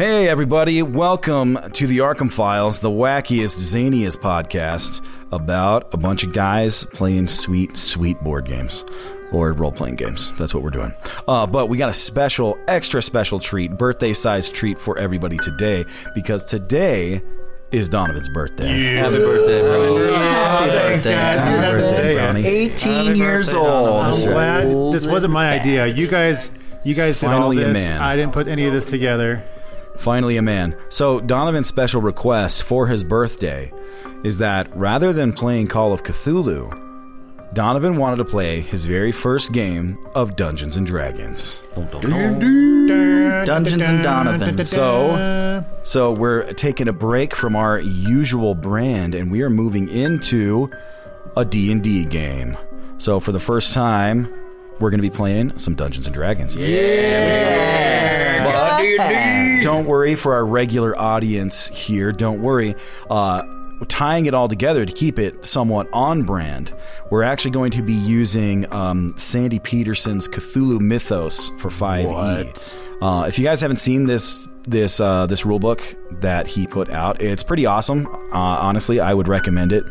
[0.00, 6.32] Hey, everybody, welcome to the Arkham Files, the wackiest, zaniest podcast about a bunch of
[6.32, 8.82] guys playing sweet, sweet board games
[9.30, 10.32] or role playing games.
[10.38, 10.94] That's what we're doing.
[11.28, 15.84] Uh, but we got a special, extra special treat, birthday sized treat for everybody today
[16.14, 17.20] because today
[17.70, 18.94] is Donovan's birthday.
[18.94, 20.14] Happy birthday, bro.
[20.14, 21.14] Happy thanks, birthday.
[21.14, 21.44] guys.
[21.44, 22.16] Happy You guys birthday, say it.
[22.16, 22.46] Brownie.
[22.46, 23.66] 18 years old.
[23.66, 25.88] I'm glad this wasn't my idea.
[25.88, 26.50] You guys,
[26.84, 27.86] you guys did all Finally a this.
[27.86, 28.00] man.
[28.00, 29.44] I didn't put any of this together.
[30.00, 30.74] Finally, a man.
[30.88, 33.70] So, Donovan's special request for his birthday
[34.24, 36.70] is that rather than playing Call of Cthulhu,
[37.52, 41.62] Donovan wanted to play his very first game of Dungeons and Dragons.
[43.44, 44.64] Dungeons and Donovan.
[44.64, 50.70] So, so we're taking a break from our usual brand and we are moving into
[51.36, 52.56] a D&D game.
[52.96, 54.32] So, for the first time,
[54.78, 56.56] we're going to be playing some Dungeons and Dragons.
[59.62, 62.12] Don't worry for our regular audience here.
[62.12, 62.74] Don't worry.
[63.08, 63.42] Uh,
[63.88, 66.74] tying it all together to keep it somewhat on brand,
[67.10, 72.06] we're actually going to be using um, Sandy Petersen's Cthulhu Mythos for 5e.
[72.06, 72.76] What?
[73.02, 76.90] Uh, if you guys haven't seen this this uh, this rule book that he put
[76.90, 78.06] out, it's pretty awesome.
[78.06, 79.84] Uh, honestly, I would recommend it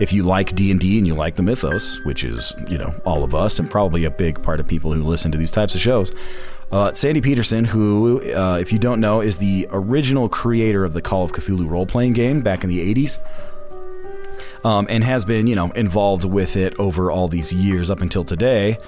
[0.00, 2.92] if you like D and D and you like the mythos, which is you know
[3.04, 5.76] all of us and probably a big part of people who listen to these types
[5.76, 6.12] of shows.
[6.70, 11.02] Uh, Sandy Petersen, who, uh, if you don't know, is the original creator of the
[11.02, 13.18] Call of Cthulhu role playing game back in the 80s
[14.64, 18.24] um, and has been, you know, involved with it over all these years up until
[18.24, 18.78] today.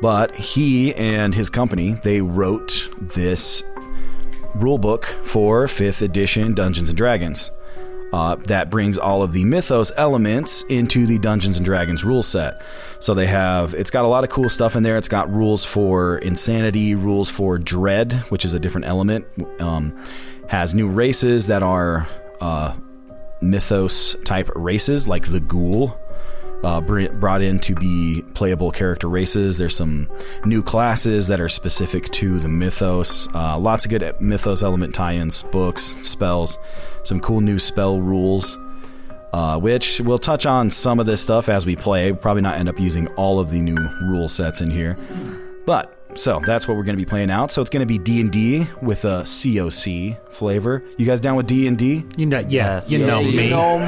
[0.00, 3.62] But he and his company, they wrote this
[4.54, 7.52] rule book for fifth edition Dungeons and Dragons.
[8.12, 12.62] Uh, that brings all of the mythos elements into the Dungeons and Dragons rule set.
[13.00, 14.96] So they have, it's got a lot of cool stuff in there.
[14.96, 19.26] It's got rules for insanity, rules for dread, which is a different element.
[19.60, 19.96] Um,
[20.48, 22.08] has new races that are
[22.40, 22.74] uh,
[23.42, 25.98] mythos type races, like the ghoul
[26.64, 29.58] uh, br- brought in to be playable character races.
[29.58, 30.08] There's some
[30.44, 33.28] new classes that are specific to the mythos.
[33.34, 36.58] Uh, lots of good mythos element tie-ins, books, spells,
[37.04, 38.56] some cool new spell rules.
[39.30, 42.14] Uh, which we'll touch on some of this stuff as we play.
[42.14, 44.96] Probably not end up using all of the new rule sets in here,
[45.66, 47.50] but so that's what we're going to be playing out.
[47.52, 50.82] So it's going to be D and D with a COC flavor.
[50.96, 52.04] You guys down with D and D?
[52.16, 53.36] You know, yeah, Yes, you yes, know you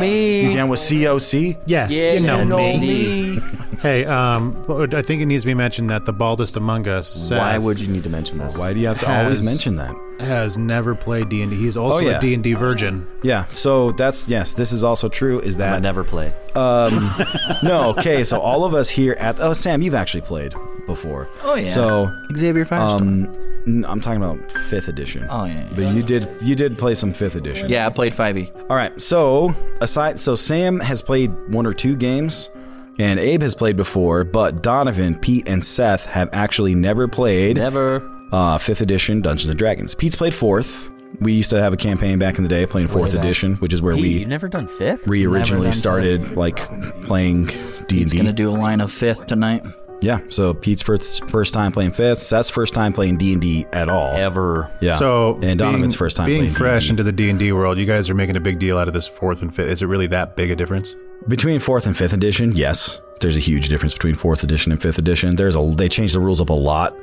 [0.01, 0.49] me.
[0.51, 1.59] You down with COC?
[1.67, 2.79] yeah, Yeah, you know, me.
[2.79, 3.39] me.
[3.81, 4.63] Hey, um,
[4.95, 7.81] I think it needs to be mentioned that the baldest among us, Seth, Why would
[7.81, 8.59] you need to mention this?
[8.59, 9.95] Why do you have to always mention that?
[10.21, 11.57] Has never played D and D.
[11.57, 12.19] He's also Oh, yeah.
[12.19, 13.07] a D and D virgin.
[13.23, 15.41] Yeah, so that's yes, this is also true.
[15.41, 15.71] Is that.
[15.71, 16.33] I that never play.
[16.55, 17.95] no?
[17.99, 20.55] Okay, so all of us here at oh Sam, you've actually played
[20.87, 21.29] before.
[21.43, 21.65] Oh, yeah.
[21.65, 23.27] So Xavier Firestone.
[23.27, 25.27] um, n- I'm talking about fifth edition.
[25.31, 25.69] Oh, yeah, yeah.
[25.75, 27.69] But you did you did play some fifth edition.
[27.69, 28.17] yeah, I played E.
[28.17, 28.71] 5e.
[28.71, 29.01] All right.
[29.01, 32.51] So aside, so Sam has played one or two games,
[32.99, 38.01] and Abe has played before, but Donovan, Pete, and Seth have actually never played Never.
[38.33, 39.95] Uh, fifth edition Dungeons and Dragons.
[39.95, 40.91] Pete's played fourth.
[41.21, 43.25] We used to have a campaign back in the day playing fourth back.
[43.25, 45.07] edition, which is where Hey, we you never done fifth?
[45.09, 46.57] we originally done started like
[47.03, 49.65] playing D and He's gonna do a line of fifth tonight.
[50.03, 52.23] Yeah, so Pete's first first time playing fifth.
[52.23, 54.15] Seth's first time playing D and D at all.
[54.17, 54.71] Ever.
[54.81, 54.97] Yeah.
[54.97, 56.91] So and Donovan's being, first time being playing fresh D&D.
[56.93, 57.77] into the D and D world.
[57.77, 59.69] You guys are making a big deal out of this fourth and fifth.
[59.69, 60.95] Is it really that big a difference?
[61.29, 64.97] Between fourth and fifth edition, yes, there's a huge difference between fourth edition and fifth
[64.97, 65.37] edition.
[65.37, 66.97] There's a they changed the rules up a lot.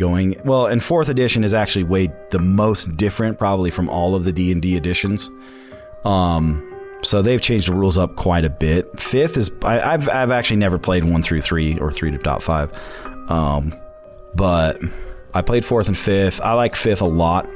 [0.00, 4.24] Going well, and fourth edition is actually way the most different, probably from all of
[4.24, 5.30] the D and D editions.
[6.06, 6.66] Um,
[7.02, 8.98] so they've changed the rules up quite a bit.
[8.98, 12.40] Fifth is I, I've I've actually never played one through three or three to top
[12.40, 12.72] five,
[13.28, 13.74] um,
[14.34, 14.80] but
[15.34, 16.40] I played fourth and fifth.
[16.40, 17.46] I like fifth a lot.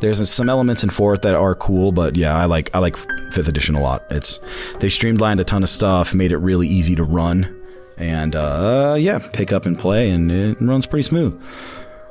[0.00, 2.98] There's some elements in fourth that are cool, but yeah, I like I like
[3.32, 4.04] fifth edition a lot.
[4.10, 4.40] It's
[4.78, 7.58] they streamlined a ton of stuff, made it really easy to run,
[7.96, 11.40] and uh, yeah, pick up and play, and it runs pretty smooth.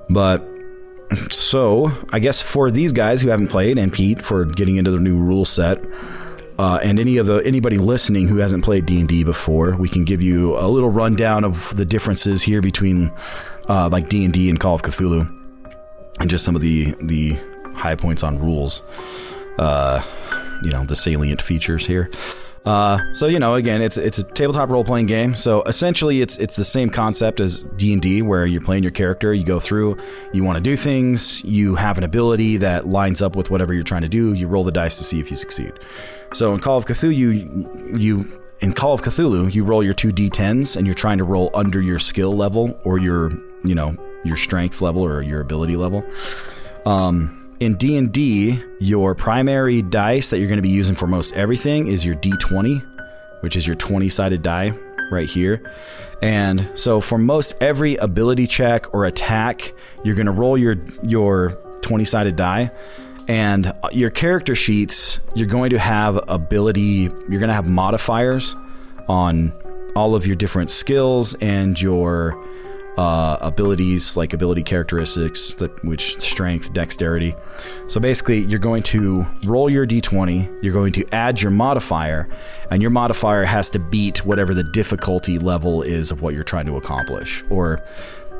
[0.09, 0.45] But
[1.29, 4.99] so I guess for these guys who haven't played, and Pete for getting into the
[4.99, 5.79] new rule set,
[6.59, 9.89] uh, and any of the anybody listening who hasn't played D and D before, we
[9.89, 13.11] can give you a little rundown of the differences here between
[13.69, 15.27] uh, like D and D and Call of Cthulhu,
[16.19, 17.37] and just some of the the
[17.73, 18.81] high points on rules.
[19.57, 20.01] Uh,
[20.63, 22.09] you know the salient features here.
[22.65, 25.35] Uh, so you know, again, it's it's a tabletop role playing game.
[25.35, 28.91] So essentially, it's it's the same concept as D and D, where you're playing your
[28.91, 29.33] character.
[29.33, 29.97] You go through,
[30.31, 31.43] you want to do things.
[31.43, 34.33] You have an ability that lines up with whatever you're trying to do.
[34.33, 35.73] You roll the dice to see if you succeed.
[36.33, 40.11] So in Call of Cthulhu, you you in Call of Cthulhu, you roll your two
[40.11, 43.31] d10s, and you're trying to roll under your skill level or your
[43.65, 46.05] you know your strength level or your ability level.
[46.85, 51.87] Um, in D&D, your primary dice that you're going to be using for most everything
[51.87, 54.77] is your D20, which is your 20-sided die
[55.09, 55.71] right here.
[56.21, 59.73] And so for most every ability check or attack,
[60.03, 61.51] you're going to roll your your
[61.81, 62.71] 20-sided die
[63.27, 68.55] and uh, your character sheets, you're going to have ability, you're going to have modifiers
[69.07, 69.53] on
[69.95, 72.41] all of your different skills and your
[72.97, 77.35] uh, abilities, like ability characteristics, which strength, dexterity.
[77.87, 82.29] So basically, you're going to roll your d20, you're going to add your modifier,
[82.69, 86.65] and your modifier has to beat whatever the difficulty level is of what you're trying
[86.67, 87.43] to accomplish.
[87.49, 87.83] Or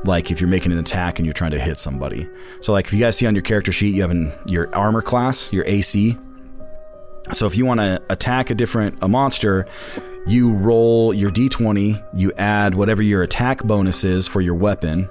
[0.04, 2.30] like if you're making an attack and you're trying to hit somebody.
[2.62, 5.02] So like if you guys see on your character sheet, you have an, your armor
[5.02, 6.18] class, your AC.
[7.32, 9.66] So if you want to attack a different a monster,
[10.26, 15.10] you roll your d20, you add whatever your attack bonus is for your weapon.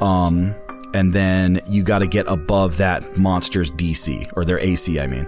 [0.00, 0.54] Um
[0.94, 5.26] and then you got to get above that monster's DC or their AC, I mean.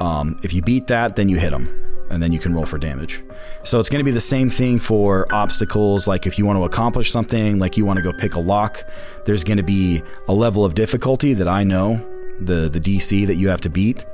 [0.00, 1.68] Um, if you beat that, then you hit them,
[2.10, 3.22] and then you can roll for damage.
[3.64, 6.06] So it's going to be the same thing for obstacles.
[6.06, 8.84] Like if you want to accomplish something, like you want to go pick a lock,
[9.24, 12.04] there's going to be a level of difficulty that I know
[12.40, 14.04] the the DC that you have to beat.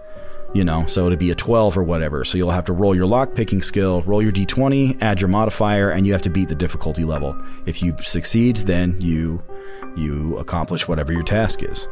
[0.55, 2.25] You know, so it'd be a 12 or whatever.
[2.25, 5.91] So you'll have to roll your lock picking skill, roll your d20, add your modifier,
[5.91, 7.35] and you have to beat the difficulty level.
[7.65, 9.43] If you succeed, then you
[9.97, 11.89] you accomplish whatever your task is.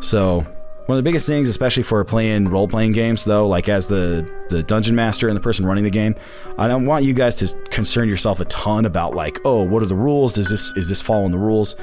[0.00, 0.46] So
[0.86, 4.28] one of the biggest things, especially for playing role playing games, though, like as the
[4.48, 6.16] the dungeon master and the person running the game,
[6.58, 9.86] I don't want you guys to concern yourself a ton about like, oh, what are
[9.86, 10.32] the rules?
[10.32, 11.76] Does this is this following the rules?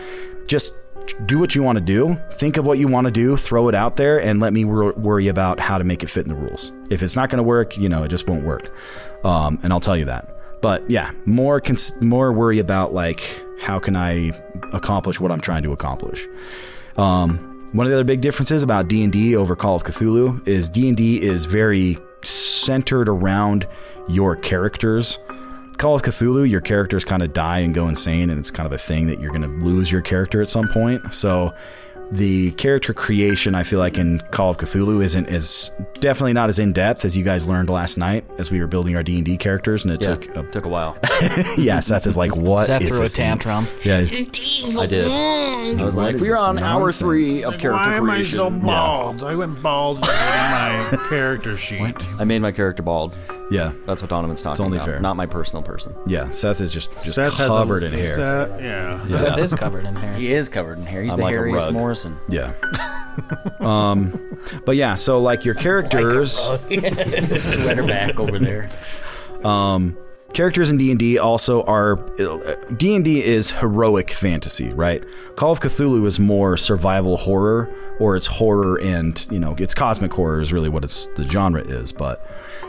[0.48, 0.74] Just
[1.26, 2.20] do what you want to do.
[2.34, 3.36] Think of what you want to do.
[3.38, 6.26] Throw it out there, and let me wor- worry about how to make it fit
[6.26, 6.72] in the rules.
[6.90, 8.72] If it's not going to work, you know, it just won't work.
[9.24, 10.36] Um, and I'll tell you that.
[10.62, 13.22] But yeah, more cons- more worry about like
[13.60, 14.32] how can I
[14.74, 16.28] accomplish what I'm trying to accomplish.
[16.98, 20.46] Um, one of the other big differences about D and D over Call of Cthulhu
[20.48, 23.68] is D and D is very centered around
[24.08, 25.20] your characters.
[25.80, 28.74] Call of Cthulhu, your characters kind of die and go insane, and it's kind of
[28.74, 31.14] a thing that you're going to lose your character at some point.
[31.14, 31.54] So
[32.12, 35.72] the character creation, I feel like in Call of Cthulhu isn't as
[36.02, 38.96] definitely not as in depth as you guys learned last night as we were building
[38.98, 40.98] our D and D characters, and it Yeah, took a, took a while.
[41.58, 41.80] yeah.
[41.80, 43.66] Seth is like, what Seth is threw a this thing?" tantrum.
[43.86, 45.08] Yeah, it's- I did.
[45.10, 48.38] I was like, we're this on hour three of character Why am I creation.
[48.38, 49.24] so bald?
[49.24, 51.96] I went bald in my character sheet.
[52.20, 53.16] I made my character bald.
[53.52, 54.54] Yeah, That's what Donovan's talking about.
[54.54, 54.86] it's only about.
[54.88, 55.00] fair.
[55.00, 55.96] Not my personal person.
[56.08, 56.30] yeah.
[56.30, 58.16] Seth is just just Seth has a- covered in hair.
[58.16, 59.06] Seth- yeah.
[59.08, 60.14] Seth is covered in hair.
[60.14, 61.02] He is covered in hair.
[61.04, 61.72] He's I'm the like hairiest.
[61.74, 62.18] Morrison.
[62.30, 62.54] Yeah.
[63.60, 68.70] um, but yeah, so like your characters, Sweater back over there.
[69.44, 69.98] um,
[70.34, 71.96] characters in D and D also are
[72.78, 75.04] D and D is heroic fantasy, right?
[75.36, 80.14] Call of Cthulhu is more survival horror, or it's horror and you know it's cosmic
[80.14, 82.26] horror is really what it's the genre is, but.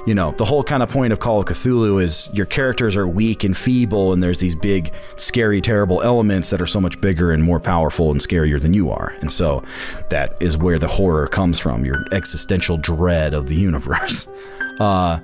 [0.06, 3.06] You know, the whole kind of point of Call of Cthulhu is your characters are
[3.06, 7.32] weak and feeble, and there's these big, scary, terrible elements that are so much bigger
[7.32, 9.14] and more powerful and scarier than you are.
[9.20, 9.62] And so
[10.08, 14.26] that is where the horror comes from, your existential dread of the universe.
[14.80, 15.20] Uh,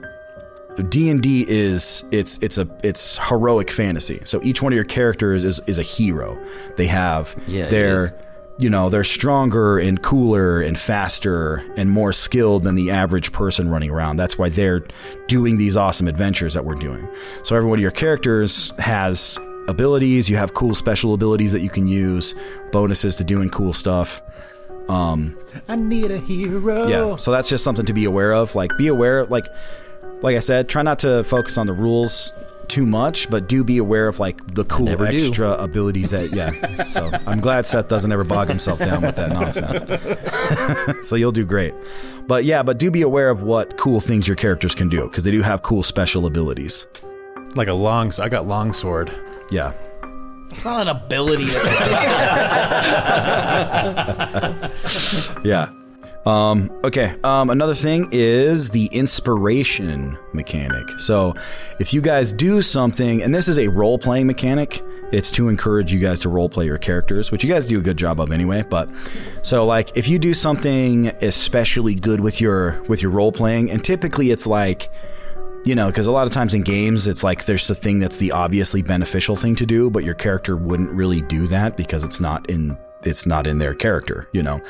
[0.83, 4.21] D&D is it's it's a it's heroic fantasy.
[4.25, 6.39] So each one of your characters is is a hero.
[6.77, 8.11] They have Yeah, it they're
[8.59, 13.69] you know, they're stronger and cooler and faster and more skilled than the average person
[13.69, 14.17] running around.
[14.17, 14.83] That's why they're
[15.27, 17.07] doing these awesome adventures that we're doing.
[17.43, 21.69] So every one of your characters has abilities, you have cool special abilities that you
[21.69, 22.35] can use,
[22.73, 24.23] bonuses to doing cool stuff.
[24.89, 25.37] Um
[25.69, 26.87] I need a hero.
[26.89, 28.55] yeah, so that's just something to be aware of.
[28.55, 29.47] Like, be aware, like,
[30.27, 32.33] like I said, try not to focus on the rules
[32.67, 35.17] too much, but do be aware of like the cool never do.
[35.17, 36.33] extra abilities that.
[36.33, 36.51] Yeah,
[36.89, 39.85] so I'm glad Seth doesn't ever bog himself down with that nonsense.
[41.09, 41.75] so you'll do great.
[42.27, 45.23] But yeah, but do be aware of what cool things your characters can do because
[45.23, 46.89] they do have cool special abilities.
[47.55, 48.13] Like a long.
[48.21, 49.13] I got long sword.
[49.53, 49.75] Yeah.
[50.51, 51.45] It's not an ability.
[55.45, 55.71] Yeah.
[56.27, 57.15] Um, okay.
[57.23, 60.99] Um, another thing is the inspiration mechanic.
[60.99, 61.35] So,
[61.79, 65.93] if you guys do something, and this is a role playing mechanic, it's to encourage
[65.93, 68.33] you guys to role play your characters, which you guys do a good job of
[68.33, 68.65] anyway.
[68.69, 68.91] But
[69.43, 73.85] so, like, if you do something especially good with your with your role playing, and
[73.85, 74.91] typically it's like
[75.65, 78.19] you know, because a lot of times in games, it's like there's the thing that's
[78.19, 82.21] the obviously beneficial thing to do, but your character wouldn't really do that because it's
[82.21, 84.61] not in it's not in their character, you know.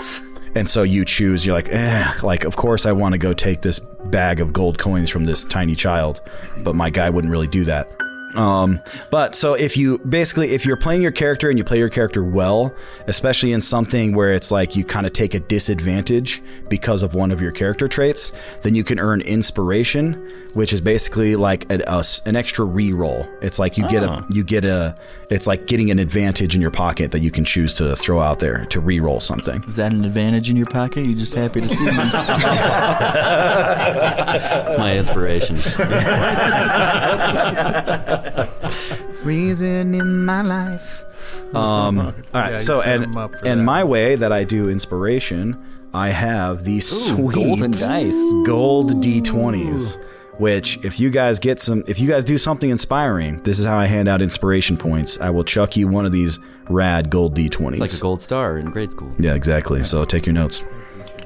[0.56, 3.60] And so you choose, you're like, eh, like of course I want to go take
[3.60, 6.22] this bag of gold coins from this tiny child,
[6.64, 7.94] but my guy wouldn't really do that.
[8.34, 11.88] Um, but so if you basically if you're playing your character and you play your
[11.88, 12.74] character well,
[13.06, 17.32] especially in something where it's like you kind of take a disadvantage because of one
[17.32, 18.32] of your character traits,
[18.62, 20.14] then you can earn inspiration,
[20.54, 23.30] which is basically like a, a an extra reroll.
[23.42, 24.96] It's like you get a you get a
[25.28, 28.38] it's like getting an advantage in your pocket that you can choose to throw out
[28.38, 29.62] there to reroll something.
[29.64, 31.04] Is that an advantage in your pocket?
[31.04, 31.90] You just happy to see me?
[34.36, 35.56] That's my inspiration.
[39.24, 41.04] reason in my life.
[41.54, 43.64] Um, all right, you so and him up for and that.
[43.64, 45.56] my way that I do inspiration,
[45.92, 48.16] I have these sweet golden dice.
[48.44, 49.98] gold d20s.
[50.38, 53.78] Which, if you guys get some, if you guys do something inspiring, this is how
[53.78, 55.18] I hand out inspiration points.
[55.20, 56.38] I will chuck you one of these
[56.68, 57.78] rad gold d20s.
[57.78, 59.10] like a gold star in grade school.
[59.18, 59.82] yeah, exactly.
[59.84, 60.62] So take your notes.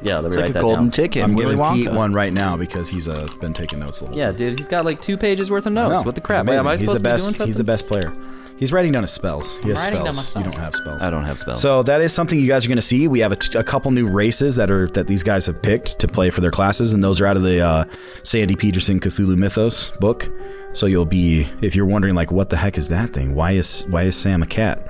[0.02, 0.90] Yeah, let me It's write like a that golden down.
[0.92, 1.24] ticket.
[1.24, 4.16] I'm Willy giving Pete one right now because he's uh, been taking notes the whole
[4.16, 4.36] Yeah, time.
[4.36, 5.90] dude, he's got like two pages worth of notes.
[5.90, 6.02] know.
[6.02, 6.42] What the He's crap?
[6.42, 6.60] amazing.
[6.60, 7.22] Am I he's supposed the to best.
[7.24, 7.46] be doing something?
[7.48, 8.12] He's the best player.
[8.60, 9.58] He's writing down his spells.
[9.60, 10.44] He has writing down my spells.
[10.44, 11.02] You don't have spells.
[11.02, 11.62] I don't have spells.
[11.62, 13.08] So that is something you guys are going to see.
[13.08, 15.98] We have a, t- a couple new races that are that these guys have picked
[15.98, 17.84] to play for their classes, and those are out of the uh,
[18.22, 20.28] Sandy Petersen Cthulhu Mythos book.
[20.74, 23.34] So you'll be if you're wondering like what the heck is that thing?
[23.34, 24.86] Why is why is Sam a cat?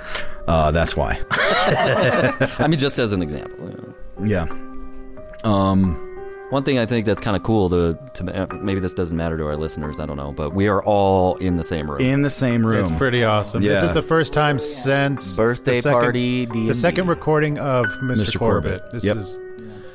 [0.48, 1.20] Uh, that's why.
[1.30, 3.70] I mean, just as an example.
[3.70, 4.26] you know.
[4.26, 4.46] yeah.
[5.44, 6.09] Um.
[6.50, 9.46] One thing I think that's kind of cool to, to maybe this doesn't matter to
[9.46, 10.00] our listeners.
[10.00, 12.00] I don't know, but we are all in the same room.
[12.00, 12.82] In the same room.
[12.82, 13.62] It's pretty awesome.
[13.62, 16.74] This is the first time since Birthday the second, party, The D&D.
[16.74, 18.22] second recording of Mr.
[18.32, 18.38] Mr.
[18.38, 18.80] Corbett.
[18.80, 18.92] Corbett.
[18.92, 19.16] This Yep.
[19.18, 19.38] is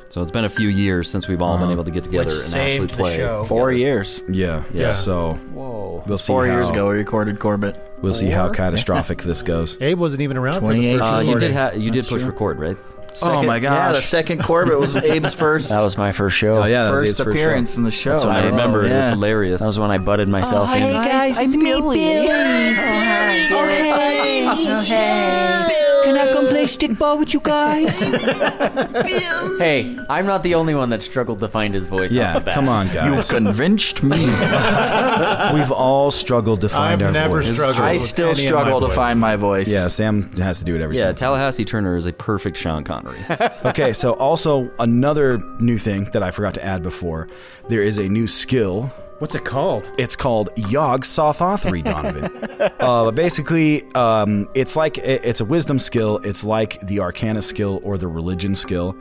[0.08, 2.32] so it's been a few years since we've all been able to get together Which
[2.32, 3.16] and saved actually the play.
[3.16, 3.44] show.
[3.44, 4.22] Four years.
[4.28, 4.62] Yeah.
[4.72, 4.92] Yeah.
[4.92, 6.04] So Whoa.
[6.06, 6.28] we'll see.
[6.32, 7.76] Four how, years ago, we recorded Corbett.
[8.02, 9.76] We'll see how catastrophic this goes.
[9.80, 11.00] Abe wasn't even around for the 28.
[11.00, 11.52] Uh, you did recording.
[11.52, 12.30] ha- you did push true.
[12.30, 12.76] record, right?
[13.22, 13.74] Oh my god.
[13.74, 14.06] Yeah, the gosh.
[14.06, 15.70] second Corbett was Abe's first.
[15.70, 16.58] That was my first show.
[16.58, 17.78] Oh yeah, that was first Abe's first appearance show.
[17.78, 18.10] in the show.
[18.10, 18.84] That's what I I remember.
[18.84, 19.60] It was hilarious.
[19.60, 20.80] That was when I butted myself oh, in.
[20.80, 22.00] Hey guys, it's me, Billy.
[22.00, 24.46] Oh, oh, oh, hey.
[24.48, 25.85] Oh, hey.
[26.06, 28.00] Can I come play stickball with you guys?
[29.58, 32.14] Hey, I'm not the only one that struggled to find his voice.
[32.14, 32.54] Yeah, off the bat.
[32.54, 33.06] come on, guys.
[33.06, 33.30] You guys.
[33.30, 34.26] convinced me.
[35.54, 37.54] We've all struggled to find I've our never voice.
[37.54, 37.80] struggled.
[37.80, 38.96] I with still any of my struggle to voice.
[38.96, 39.68] find my voice.
[39.68, 41.20] Yeah, Sam has to do it every yeah, single time.
[41.20, 43.18] Tallahassee Turner is a perfect Sean Connery.
[43.64, 47.28] Okay, so also another new thing that I forgot to add before.
[47.68, 48.92] There is a new skill.
[49.18, 49.92] What's it called?
[49.96, 52.24] It's called Yog Sothothery, Donovan.
[52.80, 56.18] uh, but basically, um, it's like it's a wisdom skill.
[56.18, 58.96] It's like the Arcana skill or the religion skill.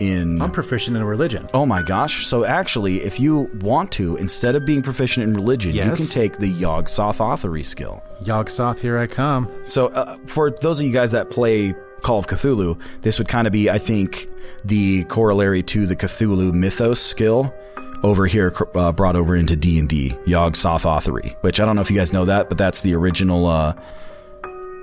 [0.00, 1.48] In I'm proficient in religion.
[1.54, 2.26] oh my gosh!
[2.26, 6.38] So actually, if you want to, instead of being proficient in religion, you can take
[6.38, 8.02] the Yog Sothothery skill.
[8.22, 9.48] Yog Soth, here I come.
[9.64, 13.46] So, uh, for those of you guys that play Call of Cthulhu, this would kind
[13.46, 14.28] of be, I think,
[14.64, 17.54] the corollary to the Cthulhu mythos skill
[18.02, 21.34] over here, uh, brought over into D and D, Yog Sothothery.
[21.42, 23.46] Which I don't know if you guys know that, but that's the original.
[23.46, 23.74] Uh,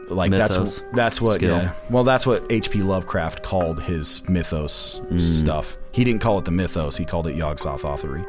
[0.10, 1.56] like Mythos that's that's what skill.
[1.56, 2.82] yeah well that's what H.P.
[2.82, 5.78] Lovecraft called his mythos stuff.
[5.92, 8.26] He didn't call it the mythos; he called it Yog Sothothery,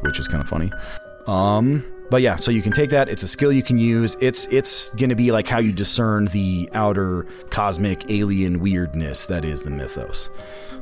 [0.00, 0.70] which is kind of funny.
[1.26, 3.08] Um, but yeah, so you can take that.
[3.08, 4.16] It's a skill you can use.
[4.20, 9.60] It's it's gonna be like how you discern the outer cosmic alien weirdness that is
[9.60, 10.30] the mythos.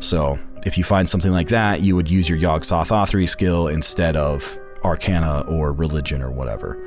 [0.00, 4.16] So if you find something like that, you would use your Yog Sothothery skill instead
[4.16, 6.78] of Arcana or religion or whatever.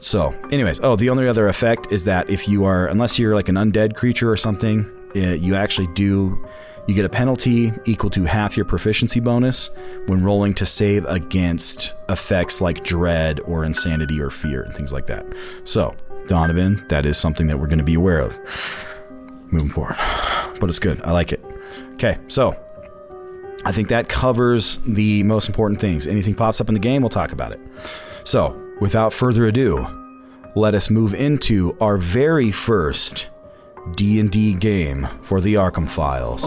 [0.00, 3.48] So, anyways, oh, the only other effect is that if you are, unless you're like
[3.48, 6.44] an undead creature or something, uh, you actually do,
[6.88, 9.70] you get a penalty equal to half your proficiency bonus
[10.06, 15.06] when rolling to save against effects like dread or insanity or fear and things like
[15.06, 15.24] that.
[15.64, 15.94] So,
[16.26, 18.36] Donovan, that is something that we're going to be aware of
[19.52, 19.96] moving forward.
[20.58, 21.00] But it's good.
[21.02, 21.44] I like it.
[21.94, 22.56] Okay, so
[23.64, 26.06] I think that covers the most important things.
[26.06, 27.60] Anything pops up in the game, we'll talk about it.
[28.24, 29.86] So, without further ado,
[30.54, 33.30] let us move into our very first
[33.96, 36.44] D&D game for the Arkham Files.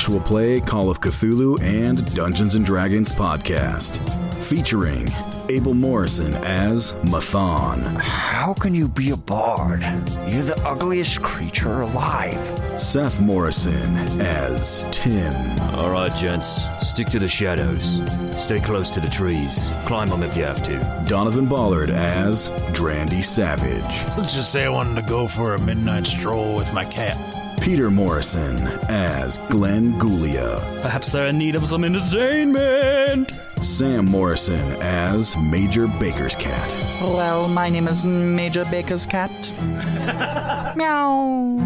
[0.00, 3.98] Actual play Call of Cthulhu and Dungeons and Dragons podcast,
[4.42, 5.06] featuring
[5.50, 9.82] Abel Morrison as Mathon, How can you be a bard?
[10.26, 12.80] You're the ugliest creature alive.
[12.80, 15.34] Seth Morrison as Tim,
[15.74, 18.00] All right, gents, stick to the shadows.
[18.42, 19.70] Stay close to the trees.
[19.84, 21.04] Climb them if you have to.
[21.06, 26.06] Donovan Ballard as Drandy Savage, Let's just say I wanted to go for a midnight
[26.06, 27.18] stroll with my cat.
[27.60, 28.56] Peter Morrison
[28.88, 33.32] as Glenn Gulia, Perhaps they're in need of some entertainment.
[33.60, 36.68] Sam Morrison as Major Baker's cat,
[37.02, 39.30] Well, my name is Major Baker's cat.
[40.76, 41.58] Meow.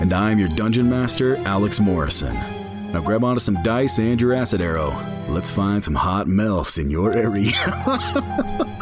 [0.00, 2.34] and I'm your dungeon master, Alex Morrison.
[2.92, 4.90] Now grab onto some dice and your acid arrow.
[5.28, 7.52] Let's find some hot melfs in your area.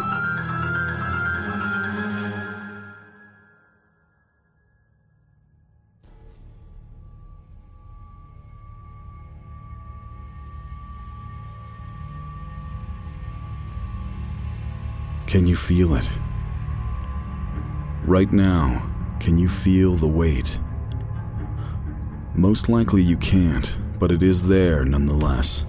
[15.30, 16.10] Can you feel it?
[18.02, 18.84] Right now,
[19.20, 20.58] can you feel the weight?
[22.34, 25.64] Most likely you can't, but it is there nonetheless.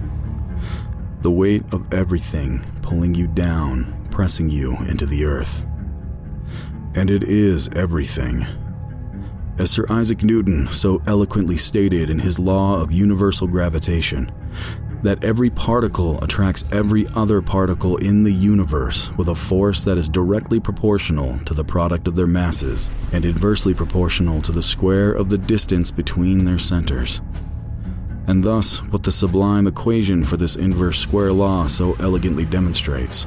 [1.19, 5.63] The weight of everything pulling you down, pressing you into the earth.
[6.95, 8.47] And it is everything.
[9.59, 14.31] As Sir Isaac Newton so eloquently stated in his law of universal gravitation,
[15.03, 20.07] that every particle attracts every other particle in the universe with a force that is
[20.07, 25.29] directly proportional to the product of their masses and inversely proportional to the square of
[25.29, 27.21] the distance between their centers.
[28.27, 33.23] And thus, what the sublime equation for this inverse square law so elegantly demonstrates.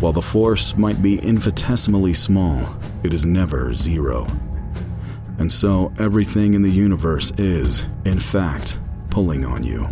[0.00, 4.26] While the force might be infinitesimally small, it is never zero.
[5.38, 8.76] And so, everything in the universe is, in fact,
[9.10, 9.88] pulling on you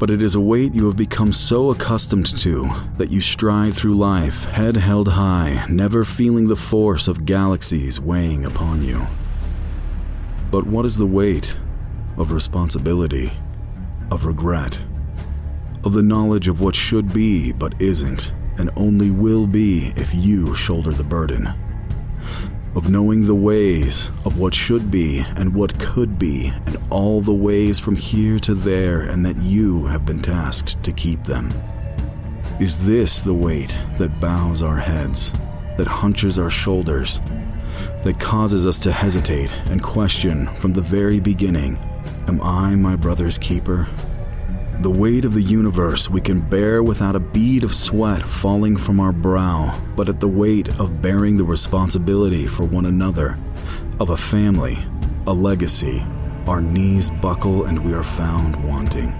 [0.00, 2.66] but it is a weight you have become so accustomed to
[2.96, 8.46] that you stride through life head held high, never feeling the force of galaxies weighing
[8.46, 9.06] upon you.
[10.50, 11.58] But what is the weight
[12.16, 13.30] of responsibility,
[14.10, 14.82] of regret,
[15.84, 20.54] of the knowledge of what should be but isn't, and only will be if you
[20.54, 21.52] shoulder the burden?
[22.74, 27.32] Of knowing the ways of what should be and what could be, and all the
[27.32, 31.52] ways from here to there, and that you have been tasked to keep them.
[32.60, 35.32] Is this the weight that bows our heads,
[35.76, 37.20] that hunches our shoulders,
[38.04, 41.78] that causes us to hesitate and question from the very beginning
[42.28, 43.88] Am I my brother's keeper?
[44.80, 48.98] The weight of the universe we can bear without a bead of sweat falling from
[48.98, 53.38] our brow, but at the weight of bearing the responsibility for one another,
[54.00, 54.78] of a family,
[55.26, 56.02] a legacy,
[56.46, 59.10] our knees buckle and we are found wanting.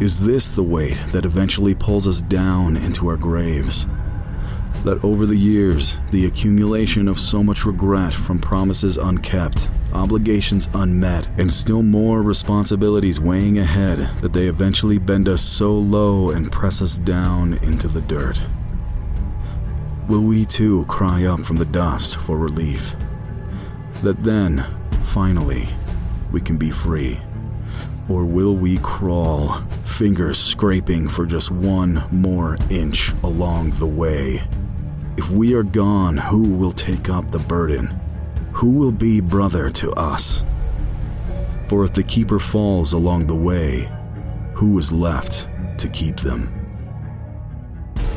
[0.00, 3.84] Is this the weight that eventually pulls us down into our graves?
[4.84, 11.26] That over the years, the accumulation of so much regret from promises unkept, obligations unmet,
[11.38, 16.80] and still more responsibilities weighing ahead, that they eventually bend us so low and press
[16.80, 18.40] us down into the dirt.
[20.08, 22.94] Will we too cry up from the dust for relief?
[24.02, 24.64] That then,
[25.06, 25.68] finally,
[26.30, 27.18] we can be free?
[28.08, 34.42] Or will we crawl, fingers scraping for just one more inch along the way?
[35.16, 37.98] If we are gone, who will take up the burden?
[38.56, 40.42] Who will be brother to us?
[41.68, 43.86] For if the keeper falls along the way,
[44.54, 46.50] who is left to keep them?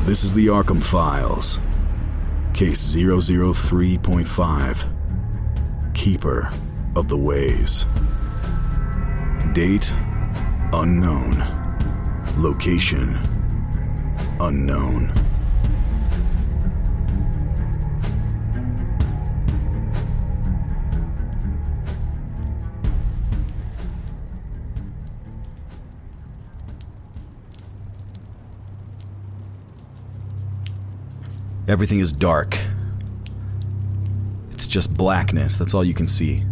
[0.04, 1.60] This is the Arkham Files,
[2.54, 6.48] Case 003.5 Keeper
[6.96, 7.84] of the Ways.
[9.52, 9.92] Date
[10.72, 11.44] unknown.
[12.38, 13.18] Location
[14.40, 15.12] unknown.
[31.70, 32.58] Everything is dark.
[34.50, 35.56] It's just blackness.
[35.56, 36.42] That's all you can see.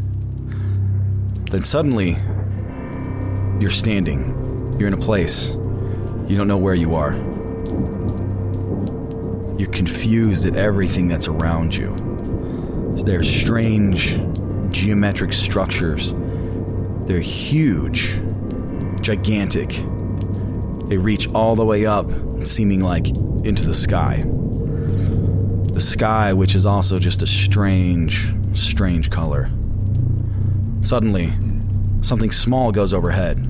[1.51, 2.17] Then suddenly,
[3.61, 4.77] you're standing.
[4.79, 5.57] You're in a place.
[6.29, 7.15] You don't know where you are.
[9.59, 11.97] You're confused at everything that's around you.
[13.05, 14.21] There's strange
[14.71, 16.15] geometric structures.
[17.09, 18.21] They're huge,
[19.01, 19.83] gigantic.
[20.87, 22.07] They reach all the way up,
[22.45, 24.25] seeming like into the sky.
[25.79, 29.49] The sky, which is also just a strange, strange color.
[30.81, 31.33] Suddenly,
[32.01, 33.47] something small goes overhead.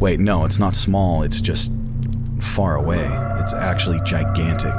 [0.00, 1.70] Wait, no, it's not small, it's just
[2.40, 3.06] far away.
[3.38, 4.72] it's actually gigantic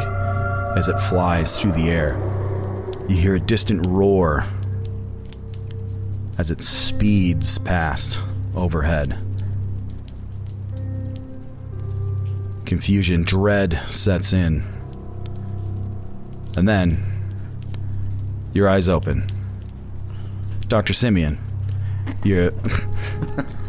[0.76, 2.20] as it flies through the air.
[3.08, 4.48] You hear a distant roar
[6.40, 8.20] as it speeds past
[8.56, 9.20] overhead.
[12.66, 14.71] Confusion, dread sets in.
[16.56, 17.04] And then
[18.54, 19.26] your eyes open.
[20.68, 20.94] Dr.
[20.94, 21.38] Simeon,
[22.24, 22.52] you're.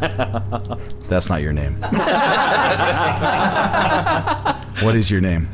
[1.09, 1.75] That's not your name.
[4.81, 5.47] what is your name?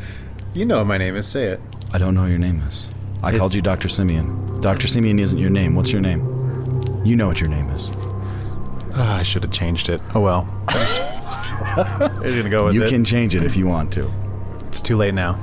[0.54, 1.28] You know what my name is.
[1.28, 1.60] Say it.
[1.94, 2.88] I don't know what your name is.
[3.22, 3.90] I called you Dr.
[3.90, 4.60] Simeon.
[4.62, 4.88] Dr.
[4.88, 5.76] Simeon isn't your name.
[5.76, 6.22] What's your name?
[7.04, 7.90] You know what your name is.
[8.96, 10.02] Ah, I should have changed it.
[10.16, 10.48] Oh well.
[12.24, 12.90] You're gonna go with You it.
[12.90, 14.10] can change it if you want to.
[14.68, 15.38] It's too late now.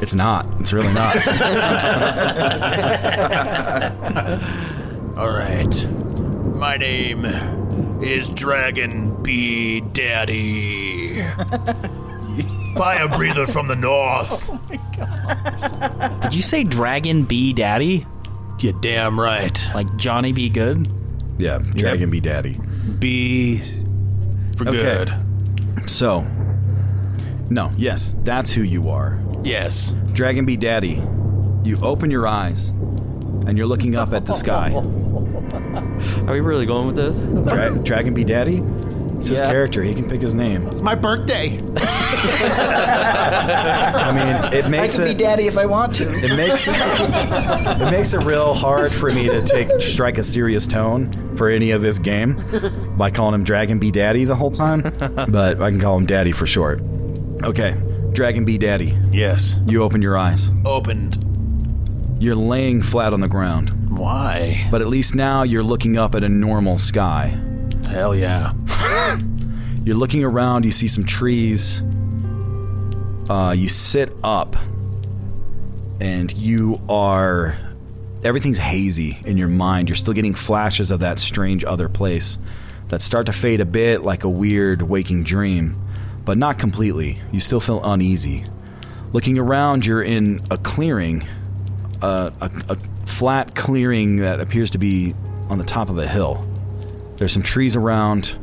[0.00, 0.46] It's not.
[0.60, 1.16] It's really not.
[5.18, 5.86] All right.
[6.56, 7.24] My name
[8.02, 11.22] is Dragon B Daddy.
[12.76, 14.50] Fire breather from the north.
[15.00, 18.04] Oh Did you say Dragon B Daddy?
[18.60, 19.68] You damn right.
[19.74, 20.88] Like Johnny B Good?
[21.38, 22.56] yeah, Dragon be daddy.
[22.98, 23.58] B
[24.56, 25.04] for Okay.
[25.06, 25.12] good.
[25.88, 26.26] So,
[27.50, 29.18] no, yes, that's who you are.
[29.42, 29.94] Yes.
[30.12, 31.00] Dragon be daddy.
[31.64, 34.72] You open your eyes and you're looking up at the sky.
[36.28, 37.22] Are we really going with this?
[37.24, 38.62] Dra- Dragon be daddy?
[39.18, 39.50] It's his Yeah.
[39.50, 39.82] character.
[39.82, 40.66] He can pick his name.
[40.68, 41.58] It's my birthday.
[43.18, 45.18] I mean, it makes I makes could be it.
[45.18, 46.04] daddy if I want to.
[46.08, 51.10] It makes it makes it real hard for me to take strike a serious tone
[51.36, 52.40] for any of this game
[52.96, 54.82] by calling him Dragon B Daddy the whole time.
[54.82, 56.80] But I can call him Daddy for short.
[57.42, 57.76] Okay,
[58.12, 58.96] Dragon B Daddy.
[59.12, 59.56] Yes.
[59.66, 60.50] You open your eyes.
[60.64, 61.24] Opened.
[62.20, 64.66] You're laying flat on the ground, Why?
[64.70, 67.38] but at least now you're looking up at a normal sky.
[67.88, 68.52] Hell yeah.
[69.84, 71.82] You're looking around, you see some trees.
[73.30, 74.54] Uh, you sit up,
[75.98, 77.56] and you are.
[78.24, 79.88] Everything's hazy in your mind.
[79.88, 82.38] You're still getting flashes of that strange other place
[82.88, 85.74] that start to fade a bit like a weird waking dream,
[86.28, 87.18] but not completely.
[87.32, 88.44] You still feel uneasy.
[89.14, 91.26] Looking around, you're in a clearing,
[92.02, 95.14] a, a, flat clearing that appears to be
[95.48, 96.46] on the top of a hill.
[97.16, 98.36] There's some trees around,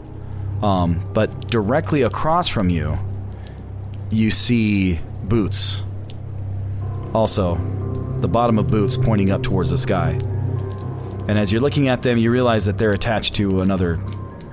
[0.64, 2.98] um, but directly across from you,
[4.10, 5.84] you see boots.
[7.14, 7.54] Also,
[8.18, 10.18] the bottom of boots pointing up towards the sky.
[11.28, 14.00] And as you're looking at them, you realize that they're attached to another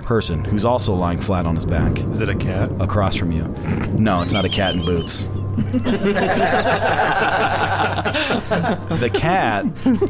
[0.03, 2.69] person who's also lying flat on his back Is it a cat?
[2.81, 3.47] across from you.
[3.97, 5.27] No, it's not a cat in boots.
[8.97, 9.65] the cat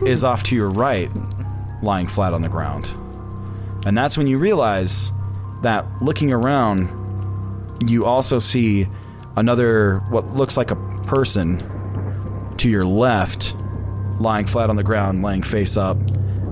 [0.06, 1.12] is off to your right,
[1.82, 2.93] lying flat on the ground.
[3.86, 5.12] And that's when you realize
[5.62, 6.89] that looking around,
[7.89, 8.88] you also see
[9.36, 11.62] another, what looks like a person
[12.58, 13.56] to your left,
[14.19, 15.97] lying flat on the ground, laying face up.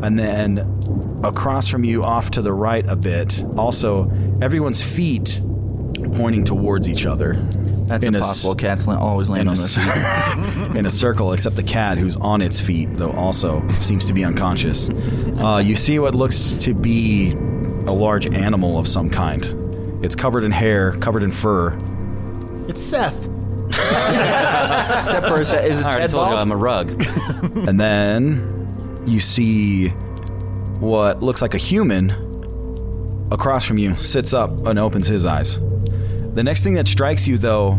[0.03, 0.57] And then
[1.23, 4.09] across from you, off to the right a bit, also
[4.41, 5.41] everyone's feet
[6.15, 7.33] pointing towards each other.
[7.85, 8.51] That's In impossible.
[8.53, 9.81] s- Cats la- always land on a, their c-
[10.65, 10.75] feet.
[10.77, 14.23] in a circle, except the cat, who's on its feet, though also seems to be
[14.23, 14.89] unconscious.
[14.89, 19.43] Uh, you see what looks to be a large animal of some kind.
[20.03, 21.77] It's covered in hair, covered in fur.
[22.69, 23.27] It's Seth.
[23.71, 25.65] Except for his head.
[25.69, 26.35] Is his I already head told you?
[26.35, 26.91] I'm a rug.
[27.67, 29.89] And then you see
[30.81, 32.09] what looks like a human
[33.31, 35.59] across from you sits up and opens his eyes.
[36.33, 37.77] The next thing that strikes you, though,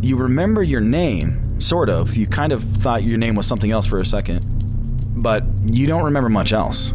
[0.00, 2.16] you remember your name, sort of.
[2.16, 4.44] You kind of thought your name was something else for a second,
[5.22, 6.92] but you don't remember much else.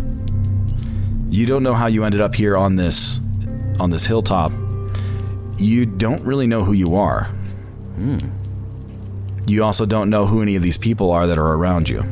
[1.30, 3.20] You don't know how you ended up here on this
[3.80, 4.52] on this hilltop.
[5.58, 7.26] You don't really know who you are.
[7.98, 8.18] Hmm.
[9.48, 12.04] You also don't know who any of these people are that are around you.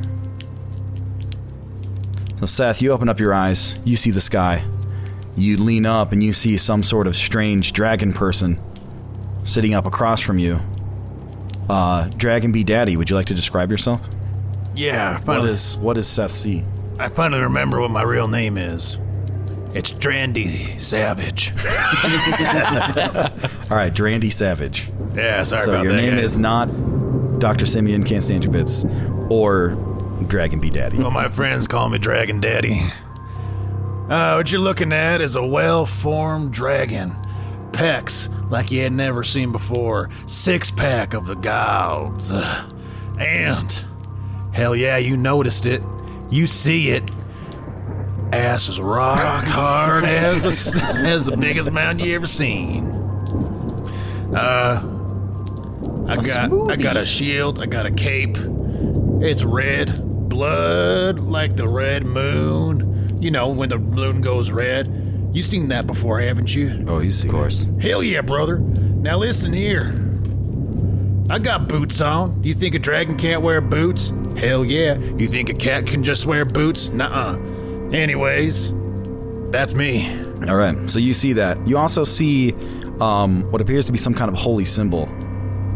[2.44, 4.66] So, Seth, you open up your eyes, you see the sky.
[5.38, 8.60] You lean up and you see some sort of strange dragon person
[9.46, 10.60] sitting up across from you.
[11.70, 14.02] Uh, Dragon B Daddy, would you like to describe yourself?
[14.76, 16.66] Yeah, What is what does Seth see?
[17.00, 18.98] I finally remember what my real name is.
[19.74, 21.52] It's Drandy Savage.
[23.72, 24.92] All right, Drandy Savage.
[25.16, 26.02] Yeah, sorry so about your that.
[26.02, 26.34] Your name guys.
[26.34, 27.66] is not Dr.
[27.66, 28.86] Simeon Can't Stand Your Bits
[29.30, 29.76] or
[30.28, 30.98] Dragon B Daddy.
[30.98, 32.82] Well, my friends call me Dragon Daddy.
[34.10, 37.16] Uh, what you're looking at is a well formed dragon.
[37.72, 40.10] Pecs like you had never seen before.
[40.26, 42.32] Six pack of the gods.
[42.32, 42.70] Uh,
[43.20, 43.84] and,
[44.52, 45.84] hell yeah, you noticed it.
[46.30, 47.10] You see it.
[48.32, 52.88] Ass is rock hard as the, as the biggest mountain you ever seen.
[54.36, 54.82] Uh,
[56.08, 57.62] I got I got a shield.
[57.62, 58.38] I got a cape.
[59.24, 63.18] It's red, blood like the red moon.
[63.22, 65.30] You know when the moon goes red.
[65.32, 66.84] You've seen that before, haven't you?
[66.90, 67.30] Oh, you see.
[67.30, 67.66] Of course.
[67.80, 68.58] Hell yeah, brother.
[68.60, 69.98] Now listen here.
[71.30, 72.44] I got boots on.
[72.44, 74.12] You think a dragon can't wear boots?
[74.36, 74.98] Hell yeah.
[74.98, 76.90] You think a cat can just wear boots?
[76.90, 77.38] Nuh-uh.
[77.94, 78.74] Anyways,
[79.52, 80.22] that's me.
[80.50, 80.92] All right.
[80.92, 81.66] So you see that.
[81.66, 82.52] You also see
[83.00, 85.08] um, what appears to be some kind of holy symbol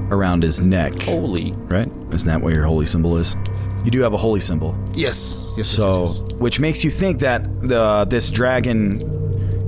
[0.09, 0.99] around his neck.
[0.99, 1.51] Holy.
[1.67, 1.91] Right?
[2.11, 3.35] Isn't that what your holy symbol is?
[3.83, 4.75] You do have a holy symbol.
[4.93, 5.43] Yes.
[5.55, 5.67] Yes.
[5.69, 8.99] So, yes, yes, which makes you think that the this dragon,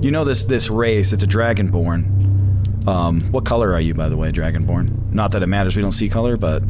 [0.02, 2.18] you know this this race, it's a dragonborn.
[2.86, 5.12] Um, what color are you, by the way, dragonborn?
[5.12, 5.76] Not that it matters.
[5.76, 6.62] We don't see color, but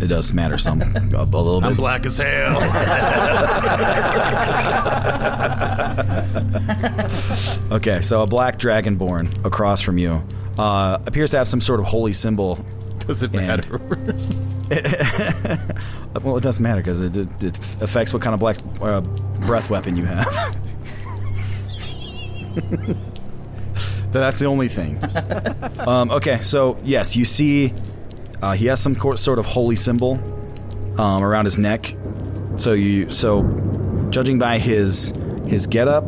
[0.00, 1.66] it does matter some a, a little bit.
[1.68, 2.56] I'm black as hell.
[7.70, 10.22] Okay, so a black dragonborn across from you
[10.58, 12.64] uh, appears to have some sort of holy symbol.
[13.06, 13.80] Does it And- matter?
[16.22, 19.02] Well, it doesn't matter because it, it, it affects what kind of black uh,
[19.46, 20.56] breath weapon you have.
[24.12, 24.98] So that's the only thing.
[25.80, 27.74] um, okay, so yes, you see,
[28.40, 30.12] uh, he has some sort of holy symbol
[30.98, 31.94] um, around his neck.
[32.56, 33.42] So you, so
[34.10, 35.12] judging by his
[35.46, 36.04] his getup,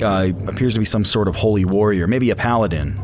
[0.00, 2.96] uh, appears to be some sort of holy warrior, maybe a paladin.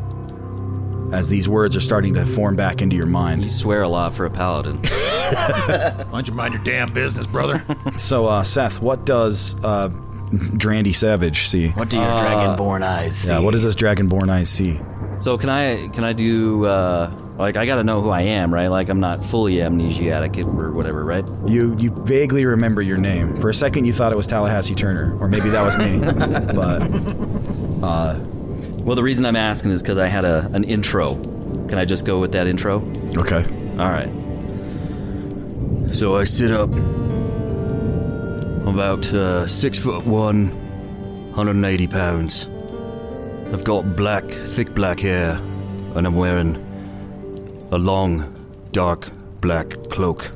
[1.12, 3.42] As these words are starting to form back into your mind.
[3.42, 4.76] You swear a lot for a paladin.
[4.84, 7.64] Why don't you mind your damn business, brother?
[7.96, 9.88] So, uh, Seth, what does uh,
[10.30, 11.68] Drandy Savage see?
[11.70, 13.28] What do your dragonborn eyes see?
[13.32, 14.80] Yeah, what does this Dragonborn eyes see?
[15.20, 18.70] So can I can I do uh, like I gotta know who I am, right?
[18.70, 21.28] Like I'm not fully amnesiac or whatever, right?
[21.46, 23.36] You you vaguely remember your name.
[23.38, 25.98] For a second, you thought it was Tallahassee Turner, or maybe that was me.
[26.54, 28.18] but uh,
[28.90, 31.14] Well, the reason I'm asking is because I had a an intro.
[31.68, 32.82] Can I just go with that intro?
[33.16, 33.44] okay,
[33.78, 34.10] All right.
[35.94, 36.70] So I sit up.
[38.66, 40.48] I'm about uh, six foot one,
[41.36, 42.48] 180 pounds.
[43.52, 45.40] I've got black, thick black hair,
[45.94, 46.56] and I'm wearing
[47.70, 48.34] a long,
[48.72, 49.06] dark
[49.40, 50.32] black cloak.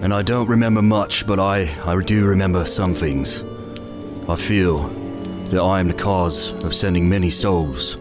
[0.00, 3.44] And I don't remember much, but I, I do remember some things.
[4.30, 5.01] I feel
[5.52, 8.00] that I am the cause of sending many souls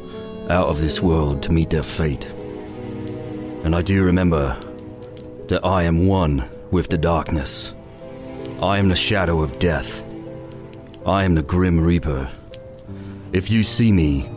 [0.50, 2.24] out of this world to meet their fate.
[3.66, 4.58] And I do remember
[5.50, 7.74] that I am one with the darkness.
[8.62, 10.02] I am the shadow of death.
[11.06, 12.32] I am the Grim Reaper.
[13.34, 14.30] If you see me,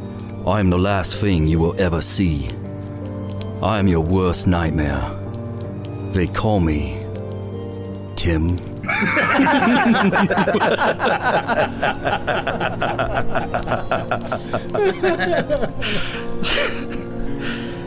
[0.45, 2.51] I am the last thing you will ever see.
[3.63, 5.09] I am your worst nightmare.
[6.11, 7.01] They call me
[8.17, 8.74] Tim.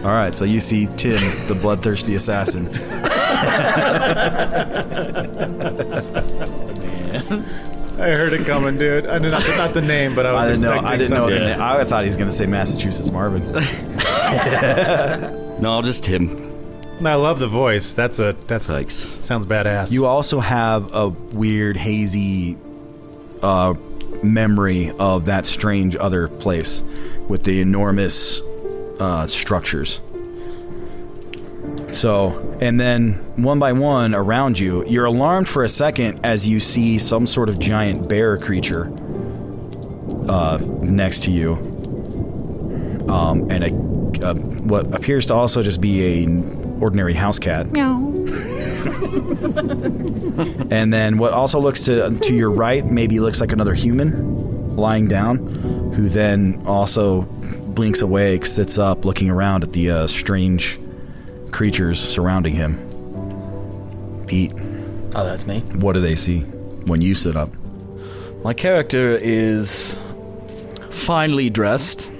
[0.03, 0.33] All right.
[0.33, 2.67] So you see Tim, the bloodthirsty assassin.
[7.99, 9.07] I heard it coming, dude.
[9.07, 10.67] I did not, not the name, but I was I didn't know.
[10.73, 11.29] expecting I didn't know.
[11.29, 11.43] something.
[11.49, 13.41] the na- I thought he was going to say Massachusetts Marvin.
[15.59, 16.46] No, just Tim.
[17.03, 17.91] I love the voice.
[17.91, 18.95] That's a that's Thanks.
[19.19, 19.93] sounds badass.
[19.93, 22.57] You also have a weird, hazy
[23.43, 23.75] uh,
[24.23, 26.83] memory of that strange other place
[27.27, 28.41] with the enormous
[28.99, 30.01] uh, structures.
[31.91, 36.59] So, and then one by one around you, you're alarmed for a second as you
[36.59, 38.91] see some sort of giant bear creature
[40.27, 41.53] uh, next to you,
[43.07, 47.71] um, and a, a what appears to also just be a ordinary house cat.
[47.71, 48.13] Meow.
[50.69, 55.07] And then what also looks to to your right maybe looks like another human lying
[55.07, 55.37] down,
[55.93, 60.79] who then also blinks awake, sits up, looking around at the uh, strange
[61.51, 62.75] creatures surrounding him.
[64.27, 64.53] Pete,
[65.15, 65.61] Oh, that's me.
[65.77, 66.41] what do they see
[66.85, 67.49] when you sit up?
[68.43, 69.97] My character is
[70.91, 72.11] finely dressed,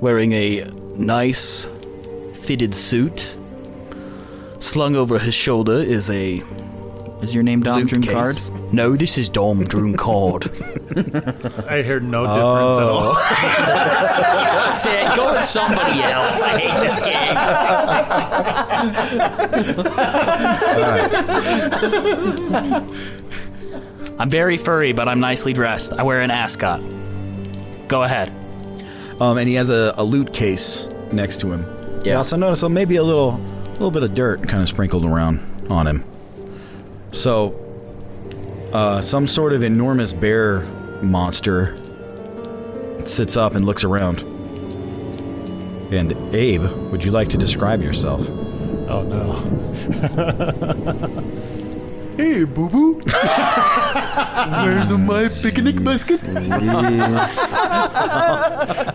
[0.00, 0.64] wearing a
[0.96, 1.66] nice
[2.34, 3.36] fitted suit.
[4.74, 6.42] Slung over his shoulder is a
[7.22, 8.34] Is your name Dom loot Drunkard?
[8.34, 8.50] case.
[8.72, 10.46] No, this is Dom Drunkard.
[11.68, 13.14] I heard no difference at all.
[14.74, 15.14] That's it.
[15.14, 16.42] Go with somebody else.
[16.42, 17.36] I hate this game.
[24.18, 25.92] I'm very furry, but I'm nicely dressed.
[25.92, 26.82] I wear an ascot.
[27.88, 28.28] Go ahead.
[29.20, 31.62] Um, and he has a, a loot case next to him.
[32.04, 32.16] You Yeah.
[32.16, 33.32] also notice uh, maybe a little,
[33.74, 36.04] little bit of dirt kind of sprinkled around on him.
[37.12, 37.60] So,
[38.72, 40.62] uh, some sort of enormous bear
[41.02, 41.76] monster
[43.04, 44.22] sits up and looks around.
[45.92, 48.28] And Abe, would you like to describe yourself?
[48.88, 49.32] Oh no.
[52.16, 52.94] hey, boo boo.
[54.64, 56.20] Where's my picnic basket?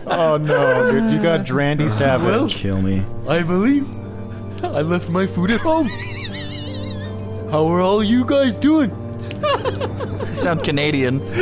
[0.08, 1.12] oh no, dude.
[1.13, 2.56] You got Drandy Savage.
[2.56, 3.04] Kill me.
[3.28, 3.88] I believe
[4.63, 5.88] I left my food at home.
[7.52, 8.91] How are all you guys doing?
[10.36, 11.19] Sound Canadian.
[11.34, 11.39] Take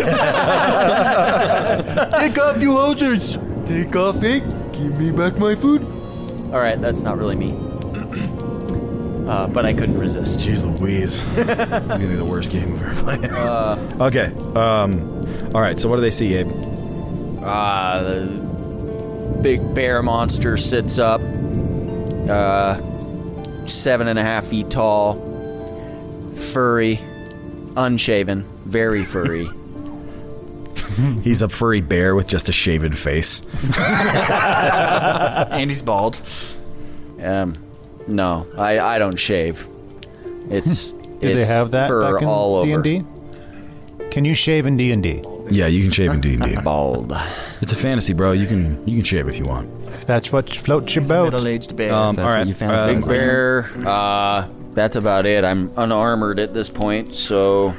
[2.39, 3.37] off, you hosers!
[3.67, 4.39] Take off, eh?
[4.71, 5.81] Give me back my food.
[6.53, 7.53] All right, that's not really me.
[9.27, 10.39] Uh, but I couldn't resist.
[10.39, 11.21] Jeez Louise.
[11.35, 13.25] Maybe the worst game we've ever played.
[13.29, 14.31] Uh, okay.
[14.55, 15.21] Um,
[15.53, 16.49] all right, so what do they see, Abe?
[17.43, 21.19] uh, the big bear monster sits up,
[22.29, 22.79] uh,
[23.67, 25.15] seven and a half feet tall,
[26.35, 26.99] furry,
[27.75, 29.47] unshaven, very furry.
[31.23, 33.41] He's a furry bear with just a shaven face.
[35.51, 36.19] and he's bald.
[37.21, 37.53] Um,
[38.07, 39.67] no, I, I don't shave.
[40.49, 42.81] It's Did they have that fur back in all over.
[42.81, 43.05] D&D?
[44.11, 45.21] Can you shave in D&D?
[45.49, 46.57] Yeah, you can shave in D&D.
[46.63, 47.13] Bald.
[47.61, 48.31] It's a fantasy, bro.
[48.31, 49.69] You can you can shave if you want.
[50.07, 51.33] If that's what floats your boat.
[51.33, 51.93] Middle-aged bear.
[51.93, 52.39] Um, That's all right.
[52.39, 52.91] what you fancy.
[52.91, 53.69] uh, Big bear.
[53.85, 55.43] Uh, that's about it.
[55.43, 57.73] I'm unarmored at this point, so.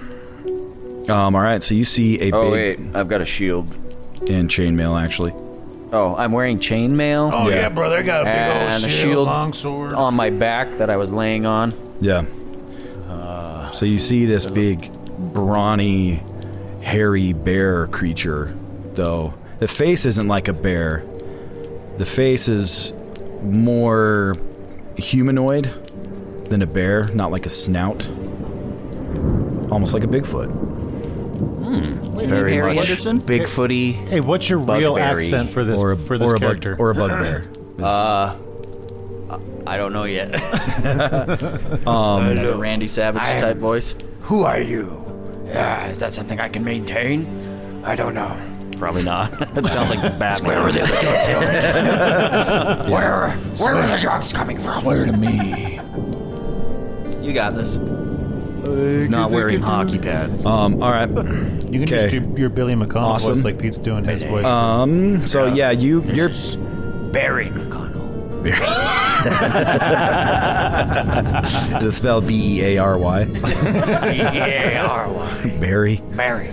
[1.09, 3.75] Um, all right, so you see a Oh big wait, I've got a shield.
[4.29, 5.33] and chainmail actually.
[5.91, 7.31] Oh, I'm wearing chainmail.
[7.33, 7.55] Oh, Yeah.
[7.55, 7.97] yeah, brother.
[7.97, 9.95] I got a big and old a shield, shield long sword.
[9.95, 11.73] on my back that I was laying on.
[12.03, 12.27] Yeah.
[13.73, 14.93] so you see this big,
[15.33, 16.23] brawny,
[16.83, 18.55] hairy bear creature,
[18.93, 19.33] though.
[19.61, 21.05] The face isn't like a bear.
[21.99, 22.93] The face is
[23.43, 24.35] more
[24.97, 25.65] humanoid
[26.47, 28.09] than a bear, not like a snout.
[29.71, 30.67] Almost like a Bigfoot.
[32.27, 33.21] Very Harry much Anderson?
[33.21, 33.93] Bigfooty.
[34.09, 35.23] Hey, what's your real Bugberry.
[35.23, 36.73] accent for this Or a, for this or a character?
[36.75, 37.45] Bug, or a bugbear.
[37.79, 38.35] Uh,
[39.67, 40.31] I don't know yet.
[41.87, 43.95] Another Randy Savage I am- type voice.
[44.23, 44.83] Who are you?
[45.53, 47.27] Uh, is that something I can maintain?
[47.85, 48.37] I don't know.
[48.79, 49.31] Probably not.
[49.55, 50.49] that sounds like Batman.
[50.49, 51.49] Where are the other drugs going?
[52.93, 54.81] where, where are the drugs coming from?
[54.81, 55.81] Swear to me.
[57.27, 57.77] You got this.
[58.67, 60.47] He's not wearing hockey pads.
[60.47, 61.09] Um, all right.
[61.09, 62.19] you can just okay.
[62.21, 63.35] do your Billy McConnell Awesome.
[63.35, 64.45] voice like Pete's doing his voice.
[64.45, 66.29] Um, so yeah, you you're
[67.11, 67.89] Barry McConnell.
[71.81, 73.25] is it spelled B E A R Y?
[73.25, 75.57] B-A-R-Y.
[75.59, 76.01] Barry.
[76.13, 76.49] Barry.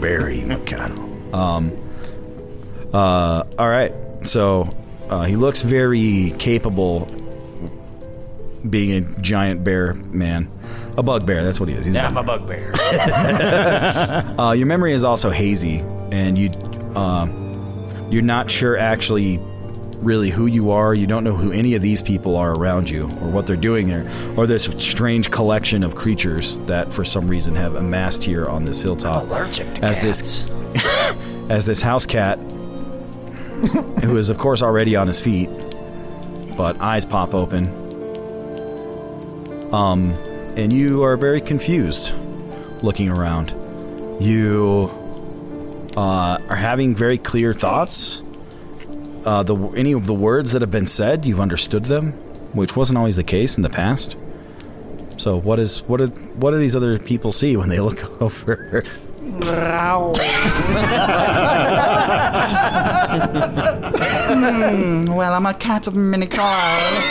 [0.00, 1.09] Barry McConnell.
[1.32, 1.72] Um.
[2.92, 3.44] Uh.
[3.58, 3.92] All right.
[4.24, 4.68] So,
[5.08, 7.06] uh, he looks very capable,
[8.68, 10.50] being a giant bear man,
[10.96, 11.42] a bugbear.
[11.42, 11.86] That's what he is.
[11.86, 12.72] He's a Yeah, I'm a bugbear.
[14.38, 15.78] Uh, your memory is also hazy,
[16.10, 16.50] and you,
[16.94, 19.38] um, you're not sure actually,
[20.02, 20.94] really who you are.
[20.94, 23.88] You don't know who any of these people are around you, or what they're doing
[23.88, 28.64] there, or this strange collection of creatures that, for some reason, have amassed here on
[28.64, 29.24] this hilltop.
[29.24, 30.42] Allergic to as cats.
[30.44, 30.50] this,
[31.50, 32.38] as this house cat,
[34.02, 35.50] who is of course already on his feet,
[36.56, 37.66] but eyes pop open.
[39.72, 40.12] Um,
[40.56, 42.12] and you are very confused,
[42.82, 43.54] looking around
[44.20, 44.90] you
[45.96, 48.22] uh, are having very clear thoughts.
[49.24, 52.12] Uh, the any of the words that have been said, you've understood them,
[52.52, 54.16] which wasn't always the case in the past.
[55.18, 56.00] So, what is what
[56.36, 58.82] what do these other people see when they look over?
[64.30, 67.02] Hmm, well, I'm a cat of many colors.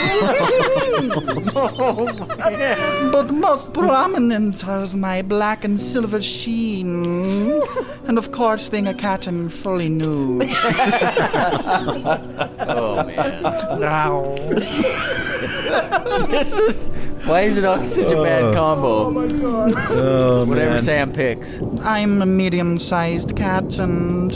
[3.12, 7.62] but most prominent is my black and silver sheen.
[8.08, 10.48] And of course, being a cat, I'm fully nude.
[12.58, 13.42] oh man.
[13.78, 14.34] Growl.
[16.28, 16.88] this is
[17.24, 19.12] why is it always such a bad combo?
[19.92, 20.78] Oh, Whatever man.
[20.80, 21.60] Sam picks.
[22.00, 24.32] I'm a medium sized cat, and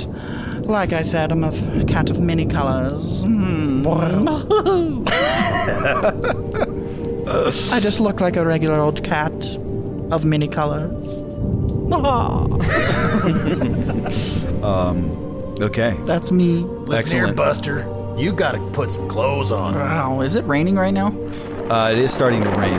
[0.66, 3.22] like I said, I'm a f- cat of many colors.
[3.24, 3.82] Hmm.
[7.72, 9.32] I just look like a regular old cat
[10.12, 11.22] of many colors.
[14.62, 15.10] um,
[15.60, 16.56] Okay, That's me.
[16.58, 17.86] Listen here, Buster.
[18.18, 19.74] You gotta put some clothes on.
[19.74, 21.12] Wow, is it raining right now?
[21.70, 22.78] uh, it is starting to rain.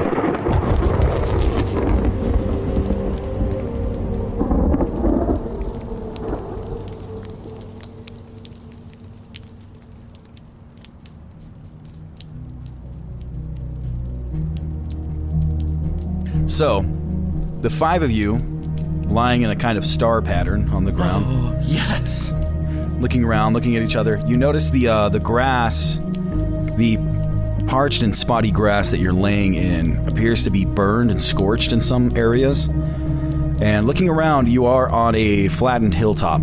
[16.56, 16.86] So,
[17.60, 18.38] the five of you,
[19.08, 22.32] lying in a kind of star pattern on the ground, Yes.
[23.02, 24.24] looking around, looking at each other.
[24.26, 26.00] You notice the uh, the grass
[26.78, 26.98] The
[27.68, 31.82] parched and spotty grass that you're laying in appears to be burned and scorched in
[31.82, 32.70] some areas.
[33.62, 36.42] And looking around, you are on a flattened hilltop.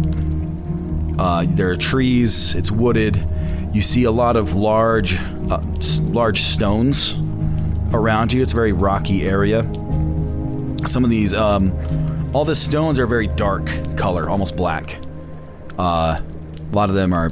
[1.18, 2.54] Uh, there are trees.
[2.54, 3.24] It's wooded.
[3.72, 5.18] You see a lot of large,
[5.50, 5.62] uh,
[6.02, 7.16] large stones
[7.94, 8.42] around you.
[8.42, 9.62] It's a very rocky area.
[10.86, 11.72] Some of these, um,
[12.34, 13.66] all the stones are very dark
[13.96, 14.98] color, almost black.
[15.78, 17.30] Uh, a lot of them are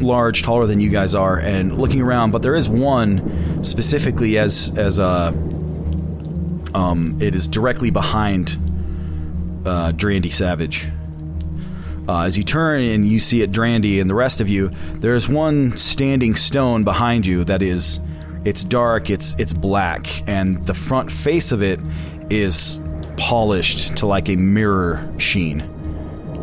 [0.00, 2.32] large, taller than you guys are, and looking around.
[2.32, 5.32] But there is one specifically as as uh,
[6.74, 8.58] um, it is directly behind
[9.64, 10.90] uh, Drandy Savage.
[12.08, 15.28] Uh, as you turn and you see it, Drandy, and the rest of you, there's
[15.28, 18.00] one standing stone behind you that is,
[18.44, 21.80] it's dark, it's it's black, and the front face of it
[22.30, 22.80] is
[23.16, 25.72] polished to like a mirror sheen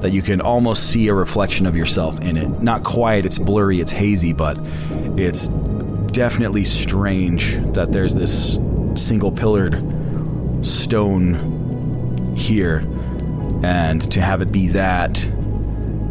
[0.02, 2.62] that you can almost see a reflection of yourself in it.
[2.62, 4.60] Not quite, it's blurry, it's hazy, but
[5.18, 8.60] it's definitely strange that there's this
[8.96, 9.82] single pillared
[10.66, 12.86] stone here
[13.64, 15.26] and to have it be that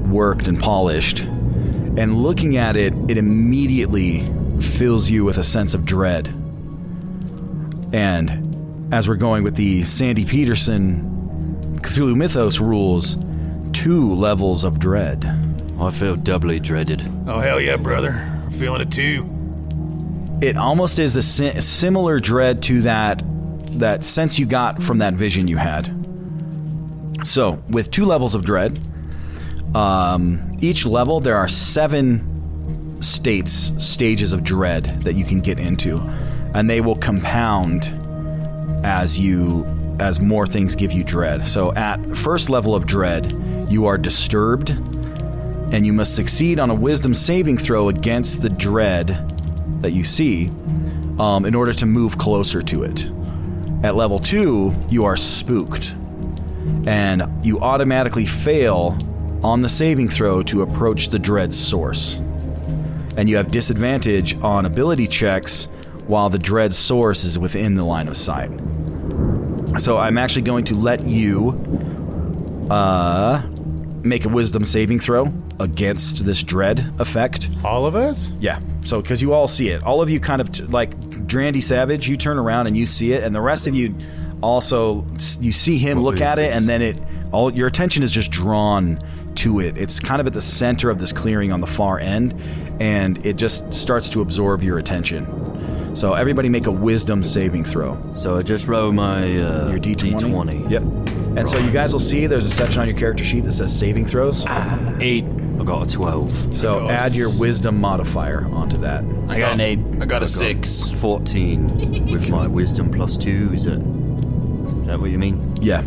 [0.09, 4.21] worked and polished and looking at it it immediately
[4.61, 6.27] fills you with a sense of dread
[7.93, 8.52] and
[8.93, 13.17] as we're going with the Sandy Petersen Cthulhu Mythos rules
[13.73, 15.25] two levels of dread
[15.81, 17.03] I feel doubly dreaded.
[17.27, 18.11] Oh, hell yeah, brother.
[18.45, 19.29] I'm feeling it too.
[20.41, 23.23] it almost is the si- similar dread to that
[23.81, 25.87] that sense you got from that vision you had.
[27.25, 28.85] So, with two levels of dread,
[29.75, 35.97] um, each level there are seven states, stages of dread that you can get into,
[36.55, 37.93] and they will compound
[38.85, 39.67] as you
[40.01, 41.47] as more things give you dread.
[41.47, 43.33] So, at first level of dread,
[43.69, 49.09] you are disturbed, and you must succeed on a wisdom saving throw against the dread
[49.83, 50.49] that you see
[51.19, 53.09] um, in order to move closer to it.
[53.83, 55.95] At level two, you are spooked,
[56.87, 58.97] and you automatically fail
[59.43, 62.21] on the saving throw to approach the dread source.
[63.17, 65.69] And you have disadvantage on ability checks
[66.13, 68.51] while the dread source is within the line of sight.
[69.79, 71.59] So I'm actually going to let you
[72.71, 73.43] uh,
[74.03, 77.49] make a wisdom saving throw against this dread effect.
[77.65, 78.31] All of us?
[78.41, 78.61] Yeah.
[78.85, 80.91] So because you all see it, all of you kind of t- like
[81.27, 83.95] Drandy Savage, you turn around and you see it, and the rest of you
[84.43, 85.07] also
[85.41, 87.01] you see him What look at it, and then it
[87.33, 89.03] all your attention is just drawn
[89.37, 89.79] to it.
[89.79, 92.39] It's kind of at the center of this clearing on the far end,
[92.81, 95.25] and it just starts to absorb your attention.
[95.95, 97.99] So everybody make a wisdom saving throw.
[98.15, 100.15] So I just roll my uh, Your D20.
[100.15, 100.71] D20.
[100.71, 100.83] Yep.
[101.37, 103.77] And so you guys will see there's a section on your character sheet that says
[103.77, 104.47] saving throws.
[105.01, 105.25] Eight.
[105.25, 106.57] I got a 12.
[106.57, 109.05] So add your wisdom modifier onto that.
[109.29, 109.79] I got an eight.
[110.01, 110.89] I got a six.
[110.89, 113.51] 14 with my wisdom plus 2.
[113.53, 115.55] Is that, is that what you mean?
[115.61, 115.83] Yeah.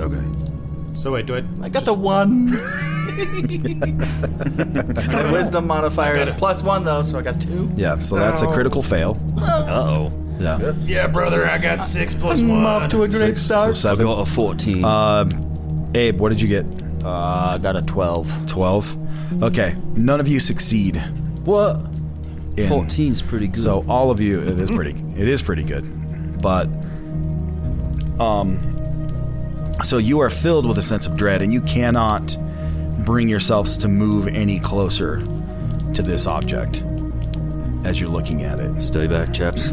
[0.00, 0.22] Okay.
[0.94, 1.44] So wait, do I?
[1.62, 2.58] I got the one.
[5.08, 7.70] My wisdom modifier is plus one though, so I got two.
[7.76, 7.98] Yeah.
[7.98, 9.16] So that's a critical fail.
[9.38, 10.12] Uh-oh.
[10.38, 10.72] Yeah.
[10.82, 12.64] Yeah, brother, I got six plus I'm one.
[12.64, 13.68] off to a great Six, so start.
[13.70, 14.06] I seven.
[14.06, 14.84] got a 14.
[14.84, 15.28] Uh,
[15.96, 16.64] Abe, what did you get?
[17.04, 17.08] Uh,
[17.54, 18.46] I got a 12.
[18.46, 19.42] 12.
[19.42, 19.74] Okay.
[19.96, 20.96] None of you succeed.
[21.44, 21.76] what?
[22.56, 23.60] in- 14's pretty good.
[23.60, 26.68] So all of you, it is pretty, it is pretty good, but
[28.20, 28.58] um,
[29.84, 32.36] so you are filled with a sense of dread, and you cannot
[33.04, 35.20] bring yourselves to move any closer
[35.94, 36.82] to this object
[37.84, 38.82] as you're looking at it.
[38.82, 39.68] Stay back, chaps.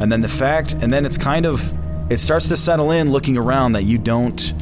[0.00, 1.72] And then the fact, and then it's kind of,
[2.10, 4.52] it starts to settle in looking around that you don't,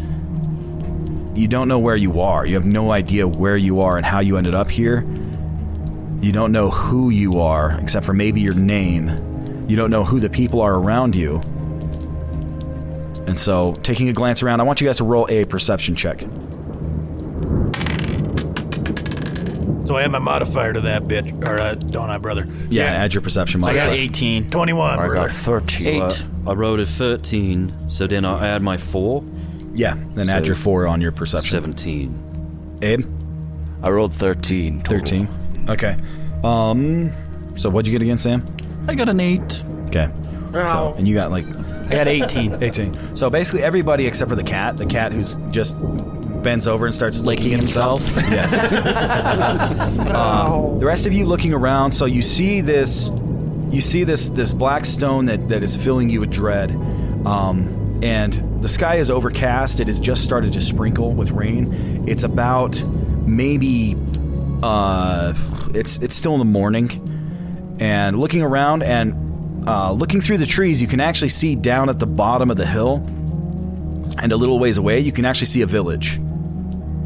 [1.35, 2.45] you don't know where you are.
[2.45, 5.07] You have no idea where you are and how you ended up here.
[6.21, 9.67] You don't know who you are, except for maybe your name.
[9.69, 11.37] You don't know who the people are around you.
[13.29, 16.25] And so, taking a glance around, I want you guys to roll a perception check.
[19.89, 22.47] So I add my modifier to that bitch, or uh, don't I, brother?
[22.69, 23.99] Yeah, add your perception I got modifier.
[23.99, 24.51] 18.
[24.51, 25.15] 21, I brother.
[25.29, 25.87] got 13.
[25.87, 26.25] Eight.
[26.47, 29.25] I rolled a 13, so then I add my 4,
[29.73, 31.53] Yeah, then add your four on your perception.
[31.53, 32.79] 17.
[32.83, 33.07] Abe,
[33.83, 34.83] I rolled 13.
[34.83, 34.99] total.
[34.99, 35.29] thirteen.
[35.71, 35.97] Okay.
[36.45, 37.11] Um.
[37.57, 38.45] So what'd you get again, Sam?
[38.89, 39.63] I got an eight.
[39.87, 40.11] Okay.
[40.53, 41.47] So and you got like
[41.91, 42.59] I got 18.
[42.63, 43.17] 18.
[43.17, 45.77] So basically everybody except for the cat, the cat who's just
[46.43, 48.07] bends over and starts licking, Licking himself.
[48.07, 48.31] himself.
[48.33, 49.75] Yeah.
[50.15, 53.11] um, the rest of you looking around, so you see this,
[53.71, 56.71] you see this this black stone that that is filling you with dread,
[57.27, 59.81] um, and the sky is overcast.
[59.81, 62.05] It has just started to sprinkle with rain.
[62.09, 62.83] It's about
[63.27, 63.97] maybe,
[64.63, 65.35] uh,
[65.75, 69.15] it's it's still in the morning, and looking around and
[69.69, 72.67] uh, looking through the trees, you can actually see down at the bottom of the
[72.67, 73.05] hill
[74.21, 76.19] and a little ways away, you can actually see a village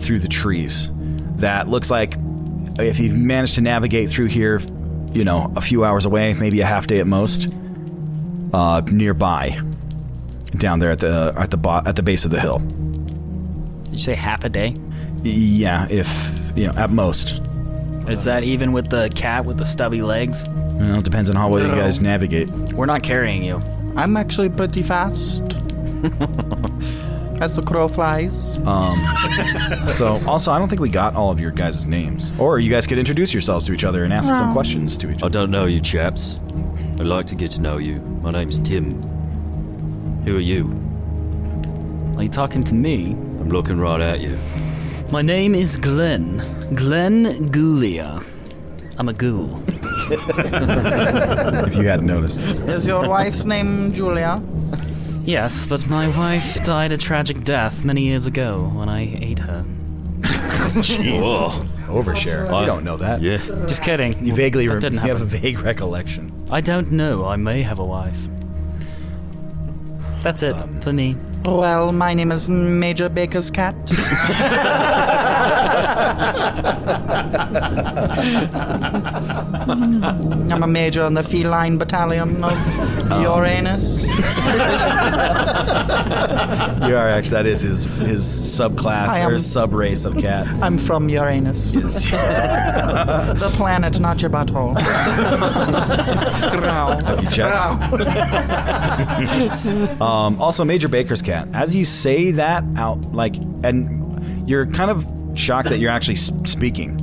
[0.03, 0.91] through the trees
[1.37, 2.15] that looks like
[2.79, 4.61] if you manage to navigate through here,
[5.13, 7.53] you know, a few hours away, maybe a half day at most,
[8.53, 9.61] uh, nearby,
[10.57, 12.59] down there at the at the bo- at the base of the hill.
[13.85, 14.75] Did you say half a day?
[15.23, 17.41] Yeah, if you know, at most.
[18.09, 20.45] Is that even with the cat with the stubby legs?
[20.75, 22.49] Well, it depends on how well you guys navigate.
[22.51, 23.61] We're not carrying you.
[23.97, 25.43] I'm actually pretty fast.
[27.43, 28.59] As the crow flies.
[28.59, 29.05] Um,
[29.97, 32.33] so, also, I don't think we got all of your guys' names.
[32.39, 35.17] Or you guys could introduce yourselves to each other and ask some questions to each
[35.17, 35.25] other.
[35.25, 35.39] I other.
[35.41, 36.39] don't know you chaps.
[37.01, 37.97] I'd like to get to know you.
[38.23, 39.03] My name's Tim.
[40.23, 40.71] Who are you?
[42.17, 43.11] Are you talking to me?
[43.11, 44.39] I'm looking right at you.
[45.11, 46.37] My name is Glenn.
[46.77, 48.23] Glenn Ghoulia.
[48.99, 49.61] I'm a ghoul.
[50.09, 52.39] if you hadn't noticed.
[52.39, 54.41] Is your wife's name Julia?
[55.25, 59.65] Yes, but my wife died a tragic death many years ago when I ate her.
[60.83, 61.21] Jeez.
[61.21, 61.51] Whoa.
[62.03, 62.49] Overshare.
[62.51, 63.21] I- you don't know that.
[63.23, 63.37] Yeah.
[63.67, 64.25] Just kidding.
[64.25, 65.41] You vaguely That re- didn't you have a happen.
[65.41, 66.33] vague recollection.
[66.51, 67.25] I don't know.
[67.27, 68.17] I may have a wife.
[70.23, 71.17] That's it um, for me.
[71.45, 73.75] Well, my name is Major Baker's cat.
[80.53, 82.53] I'm a major in the feline battalion of
[83.23, 84.07] Uranus.
[86.83, 90.47] You are actually that is his his subclass or subrace of cat.
[90.63, 91.73] I'm from Uranus.
[91.73, 94.79] the planet, not your butthole.
[97.03, 97.55] Have you checked?
[100.03, 101.32] um, also, Major Baker's cat.
[101.53, 106.99] As you say that out, like, and you're kind of shocked that you're actually speaking.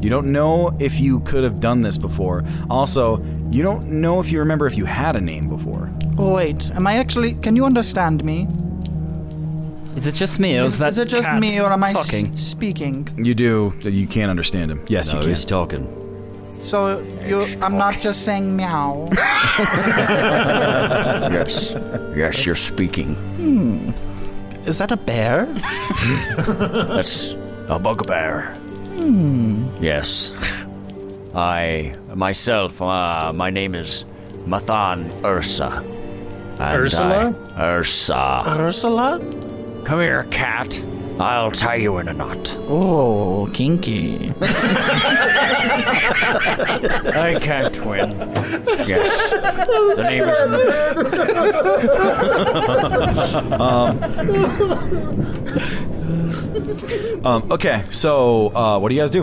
[0.00, 2.44] You don't know if you could have done this before.
[2.68, 5.88] Also, you don't know if you remember if you had a name before.
[6.18, 7.34] Oh, wait, am I actually.
[7.34, 8.46] Can you understand me?
[9.96, 12.34] Is it just me, or is, that Is it just me, or am I talking?
[12.34, 13.08] speaking?
[13.16, 13.72] You do.
[13.82, 14.82] You can't understand him.
[14.88, 15.28] Yes, No, you can.
[15.30, 16.00] he's talking.
[16.64, 19.08] So you, I'm not just saying meow.
[21.30, 21.74] yes.
[22.16, 23.14] Yes, you're speaking.
[23.44, 23.90] Hmm.
[24.66, 25.44] Is that a bear?
[26.48, 27.32] That's
[27.68, 28.54] a bugbear.
[28.96, 29.68] Hmm.
[29.82, 30.32] Yes.
[31.34, 34.04] I, myself, uh, my name is
[34.46, 35.82] Mathan Ursa.
[36.58, 37.34] And Ursula?
[37.56, 38.42] I- Ursa.
[38.46, 39.18] Ursula?
[39.84, 40.80] Come here, cat.
[41.20, 42.56] I'll tie you in a knot.
[42.68, 44.32] Oh, kinky.
[47.14, 48.10] I can't win.
[48.86, 49.30] Yes.
[49.96, 50.24] The name
[57.24, 59.22] um, um, okay, so uh, what do you guys do?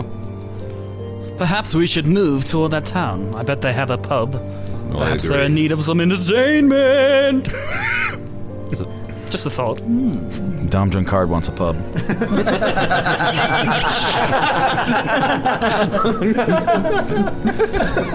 [1.36, 3.34] Perhaps we should move toward that town.
[3.34, 4.32] I bet they have a pub.
[4.96, 5.46] Perhaps they're agree.
[5.46, 7.48] in need of some entertainment.
[9.32, 9.78] Just a thought.
[10.68, 11.74] Dom Drunkard wants a pub.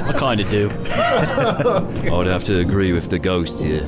[0.05, 0.69] I kind of do.
[0.87, 3.81] I would have to agree with the ghost here.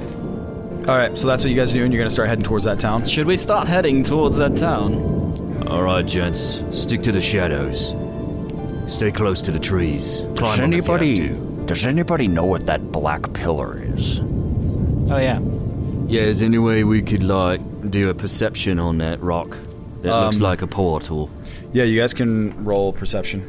[0.87, 1.91] All right, so that's what you guys are doing.
[1.91, 3.05] You're gonna start heading towards that town.
[3.05, 5.63] Should we start heading towards that town?
[5.67, 6.63] All right, gents.
[6.71, 7.93] Stick to the shadows.
[8.87, 10.21] Stay close to the trees.
[10.21, 14.19] Does Climb 'em if you have anybody does anybody know what that black pillar is?
[15.11, 15.39] Oh yeah.
[16.09, 19.57] Yeah, is there any way we could, like, do a perception on that rock?
[20.01, 21.29] That looks Um, like a portal.
[21.71, 23.43] Yeah, you guys can roll perception.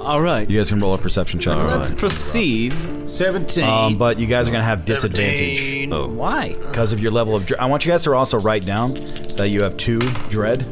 [0.00, 0.50] All right.
[0.50, 1.56] You guys can roll a perception check.
[1.58, 2.74] Let's proceed.
[3.06, 3.62] 17.
[3.64, 6.08] Um, but you guys are gonna have disadvantage Oh.
[6.08, 6.54] Why?
[6.54, 7.46] because of your level of.
[7.46, 8.94] Dre- I want you guys to also write down
[9.36, 10.64] that you have two dread,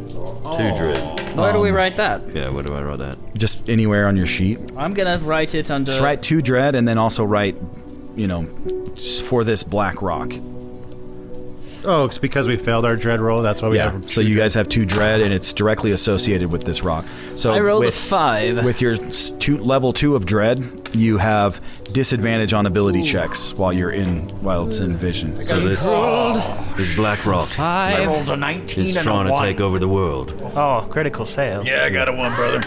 [0.57, 1.37] Two dread.
[1.37, 2.23] Where do we Um, write that?
[2.35, 3.19] Yeah, where do I write that?
[3.37, 4.59] just anywhere on your sheet.
[4.77, 5.93] I'm gonna write it under.
[5.93, 7.55] Just write two dread, and then also write,
[8.17, 8.47] you know,
[8.97, 10.33] s- for this black rock.
[11.85, 13.43] Oh, it's because we failed our dread roll.
[13.43, 13.93] That's why we yeah.
[13.93, 14.11] have.
[14.11, 17.05] So you guys have two dread, and it's directly associated with this rock.
[17.37, 18.65] So I rolled a with, five.
[18.65, 21.61] With your two, level two of dread, you have
[21.93, 25.37] disadvantage on ability checks while you're in while it's in vision.
[25.37, 25.85] So this,
[26.77, 28.07] this black rock Five.
[28.07, 29.43] rolled a 19 is and trying a to 1.
[29.43, 30.41] take over the world.
[30.57, 31.65] Oh, critical fail.
[31.65, 32.61] Yeah, I got a one, brother.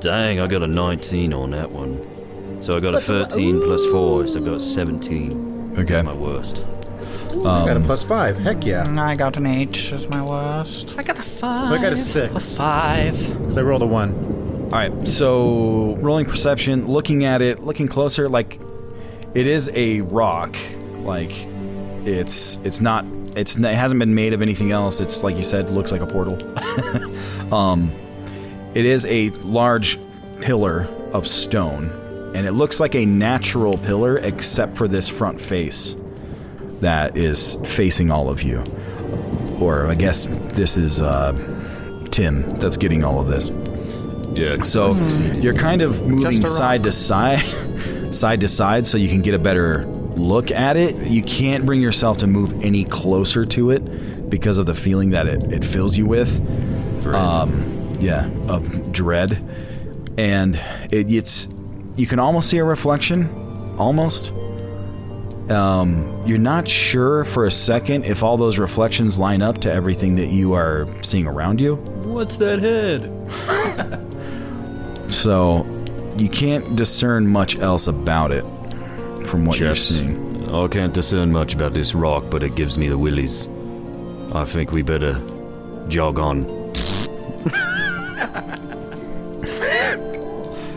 [0.00, 2.62] Dang, I got a 19 on that one.
[2.62, 5.72] So I got a 13 plus 4, so I got 17.
[5.78, 5.84] Okay.
[5.84, 6.64] That's my worst.
[7.46, 8.38] I got a plus five.
[8.38, 8.86] Heck yeah.
[8.98, 10.96] I got an eight as my worst.
[10.98, 11.68] I got a five.
[11.68, 12.56] So I got a A six.
[12.56, 13.16] five.
[13.52, 14.12] So I rolled a one.
[14.64, 15.08] All right.
[15.08, 18.60] So rolling perception, looking at it, looking closer, like
[19.34, 20.56] it is a rock.
[21.00, 21.32] Like
[22.04, 23.04] it's it's not
[23.36, 25.00] it's it hasn't been made of anything else.
[25.00, 26.36] It's like you said, looks like a portal.
[27.54, 27.90] um,
[28.74, 29.98] it is a large
[30.40, 31.90] pillar of stone,
[32.34, 35.96] and it looks like a natural pillar except for this front face
[36.80, 38.62] that is facing all of you.
[39.60, 41.32] Or I guess this is uh,
[42.10, 43.50] Tim that's getting all of this.
[44.38, 44.62] Yeah.
[44.62, 44.92] So
[45.40, 47.44] you're kind of moving side to side,
[48.14, 49.84] side to side, so you can get a better
[50.16, 50.96] look at it.
[51.08, 55.26] You can't bring yourself to move any closer to it because of the feeling that
[55.26, 56.38] it, it fills you with.
[57.06, 59.42] Um, yeah, of dread,
[60.18, 60.56] and
[60.92, 61.48] it, it's
[61.96, 63.28] you can almost see a reflection,
[63.78, 64.32] almost.
[65.50, 70.14] Um, you're not sure for a second if all those reflections line up to everything
[70.16, 71.76] that you are seeing around you.
[71.76, 74.04] What's that head?
[75.10, 75.64] So
[76.18, 78.42] you can't discern much else about it
[79.26, 80.54] from what you're Just- seeing.
[80.54, 83.48] I can't discern much about this rock, but it gives me the willies.
[84.32, 85.14] I think we better
[85.88, 86.44] jog on.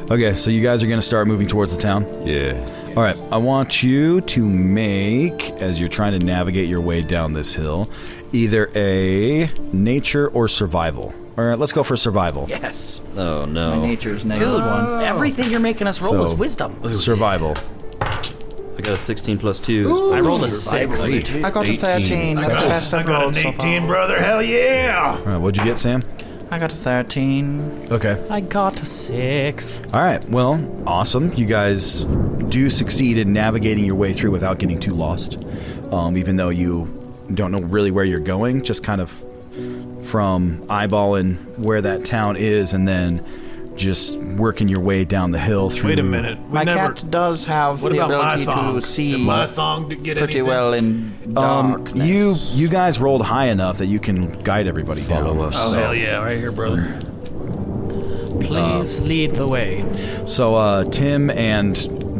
[0.09, 2.05] Okay, so you guys are going to start moving towards the town.
[2.25, 2.53] Yeah.
[2.95, 7.31] All right, I want you to make, as you're trying to navigate your way down
[7.31, 7.89] this hill,
[8.33, 11.13] either a nature or survival.
[11.37, 12.47] All right, let's go for survival.
[12.49, 12.99] Yes.
[13.15, 13.77] Oh no.
[13.79, 15.03] My nature's negative Dude, one.
[15.03, 16.93] everything you're making us roll So- is wisdom.
[16.93, 17.55] Survival.
[18.01, 20.11] I got a 16 plus 2.
[20.13, 21.01] I rolled a six.
[21.33, 22.35] I got a 13.
[22.35, 23.87] That's the best I I've got rolled an so 18, far.
[23.87, 24.19] brother.
[24.21, 25.17] Hell yeah!
[25.19, 26.01] All right, what'd you get, Sam?
[26.51, 27.87] I got a 13.
[27.91, 28.21] Okay.
[28.29, 29.79] I got a six.
[29.93, 31.31] All right, well, awesome.
[31.33, 32.03] You guys
[32.49, 35.41] do succeed in navigating your way through without getting too lost.
[35.93, 36.85] Um, even though you
[37.33, 39.11] don't know really where you're going, just kind of
[40.05, 43.25] from eyeballing where that town is and then
[43.81, 45.89] just working your way down the hill through.
[45.89, 46.37] Wait a minute.
[46.39, 48.75] We My never, cat does have the about my ability thong?
[48.75, 50.47] to see Did my thong d- get pretty anything?
[50.47, 52.07] well in Um, darkness.
[52.07, 55.23] you you guys rolled high enough that you can guide everybody down.
[55.23, 55.55] Follow us.
[55.57, 56.17] Oh, hell yeah.
[56.23, 56.83] Right here, brother.
[58.41, 59.83] Please lead the way.
[60.25, 61.75] So uh, Tim and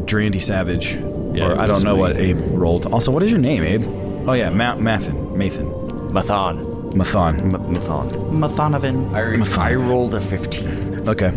[0.05, 0.93] Drandy Savage,
[1.33, 1.99] Yeah, or I don't know me.
[2.01, 2.85] what Abe rolled.
[2.87, 3.83] Also, what is your name, Abe?
[4.27, 5.67] Oh yeah, Ma- Mathan, Mathan,
[6.11, 6.69] Mathon.
[6.93, 7.41] Mathon.
[7.41, 8.11] M- Mathon.
[8.31, 9.13] Mathonovan.
[9.57, 11.07] I, I rolled a 15.
[11.09, 11.31] Okay.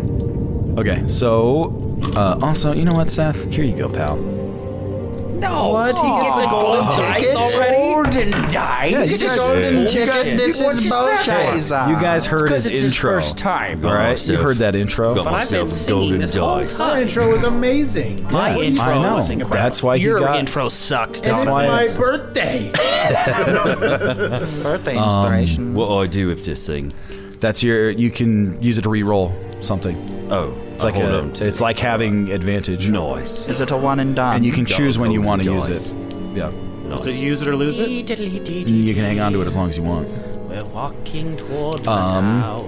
[0.77, 3.49] Okay, so uh, also, you know what, Seth?
[3.49, 4.17] Here you go, pal.
[4.17, 5.69] No.
[5.69, 5.95] What?
[5.95, 7.33] He gets a golden ticket?
[7.35, 8.85] Golden die?
[8.85, 10.37] Yeah, you It's a guys- golden ticket.
[10.37, 11.89] This What is is that bullshit.
[11.89, 13.11] You guys heard Because his it's his intro.
[13.13, 13.85] first time.
[13.85, 14.39] All right, you Seth.
[14.39, 15.13] heard that intro.
[15.15, 16.77] Got But I've been singing golden this whole dice.
[16.77, 17.01] time.
[17.03, 18.25] intro was amazing.
[18.31, 19.15] My Yeah, intro I know.
[19.15, 19.57] was incredible.
[19.57, 21.21] That's why Your got- intro sucked.
[21.23, 21.53] That's dog.
[21.53, 22.71] why My it's- birthday.
[24.63, 25.03] Birthday Um,
[25.33, 25.73] inspiration.
[25.73, 26.91] What do I do with this thing?
[27.39, 27.91] That's your.
[27.91, 29.33] You can use it to re-roll
[29.65, 29.95] something.
[30.31, 31.33] Oh, It's like hold a, on.
[31.33, 32.89] to- It's like having advantage.
[32.89, 33.45] nice.
[33.47, 34.37] is it a one and done?
[34.37, 35.93] And you can choose when you want to use it.
[36.35, 36.51] Yeah.
[36.87, 37.03] nice.
[37.03, 37.89] So use it or lose it.
[37.89, 40.07] You can hang on to it as long as you want.
[40.47, 42.67] We're walking toward the Um, town.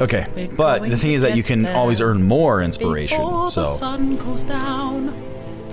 [0.00, 3.18] Okay, but the thing is that you can always earn more inspiration.
[3.18, 5.12] Before the So, sun goes down.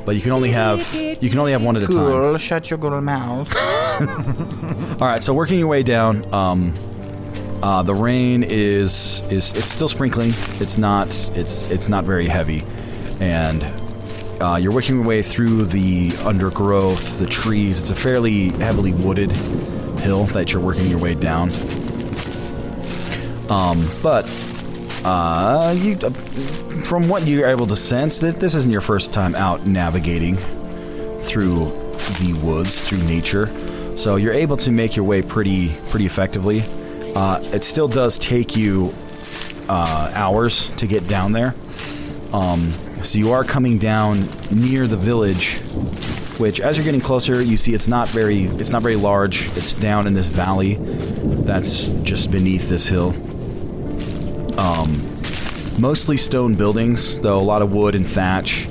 [0.05, 0.79] but you can only have
[1.21, 1.95] you can only have one at a time.
[1.95, 2.37] Cool.
[2.37, 3.55] Shut your good mouth.
[5.01, 6.73] All right, so working your way down, um,
[7.63, 10.33] uh, the rain is is it's still sprinkling.
[10.59, 12.61] It's not it's it's not very heavy,
[13.19, 13.63] and
[14.41, 17.79] uh, you're working your way through the undergrowth, the trees.
[17.79, 19.31] It's a fairly heavily wooded
[20.01, 21.49] hill that you're working your way down.
[23.49, 24.29] Um, but
[25.03, 26.09] uh, you, uh,
[26.83, 30.35] from what you're able to sense, that this isn't your first time out navigating
[31.21, 31.71] through
[32.19, 33.47] the woods, through nature.
[33.97, 36.63] So you're able to make your way pretty pretty effectively.
[37.17, 38.93] Uh, it still does take you
[39.69, 41.55] uh, hours to get down there.
[42.31, 45.57] Um, so you are coming down near the village,
[46.37, 49.47] which, as you're getting closer, you see it's not very it's not very large.
[49.57, 53.15] It's down in this valley that's just beneath this hill.
[54.59, 55.01] Um,
[55.81, 58.67] mostly stone buildings, though a lot of wood and thatch.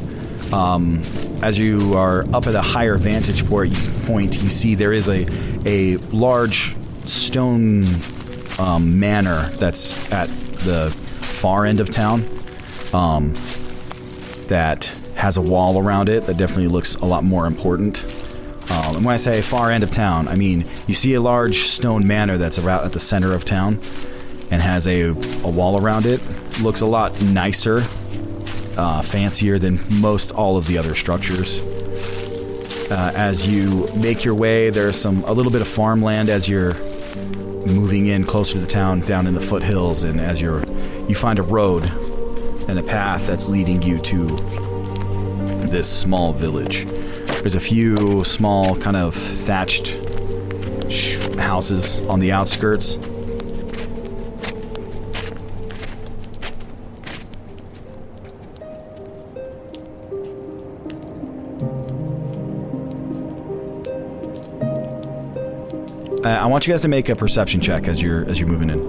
[0.53, 1.03] Um,
[1.43, 5.27] as you are up at a higher vantage point, you see there is a
[5.67, 6.77] a large
[7.07, 7.83] stone
[8.59, 12.25] um, manor that's at the far end of town.
[12.93, 13.35] Um,
[14.49, 14.87] that
[15.17, 18.05] has a wall around it that definitely looks a lot more important.
[18.71, 21.67] Um, and when I say far end of town, I mean you see a large
[21.69, 23.81] stone manor that's around at the center of town
[24.51, 26.21] and has a, a wall around it.
[26.61, 27.85] Looks a lot nicer,
[28.77, 31.61] uh, fancier than most all of the other structures.
[32.89, 36.75] Uh, as you make your way, there's some a little bit of farmland as you're
[37.67, 40.65] moving in closer to the town, down in the foothills, and as you're
[41.09, 41.85] you find a road
[42.69, 44.27] and a path that's leading you to
[45.67, 46.87] this small village.
[46.87, 49.97] There's a few small, kind of thatched
[51.37, 52.99] houses on the outskirts.
[66.27, 68.69] Uh, I want you guys to make a perception check as you're as you're moving
[68.69, 68.81] in,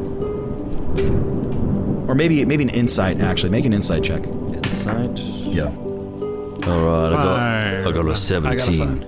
[2.09, 3.19] or maybe maybe an insight.
[3.19, 4.25] Actually, make an insight check.
[4.25, 5.19] Insight.
[5.19, 5.65] Yeah.
[5.65, 9.05] All right, I got I got a seventeen.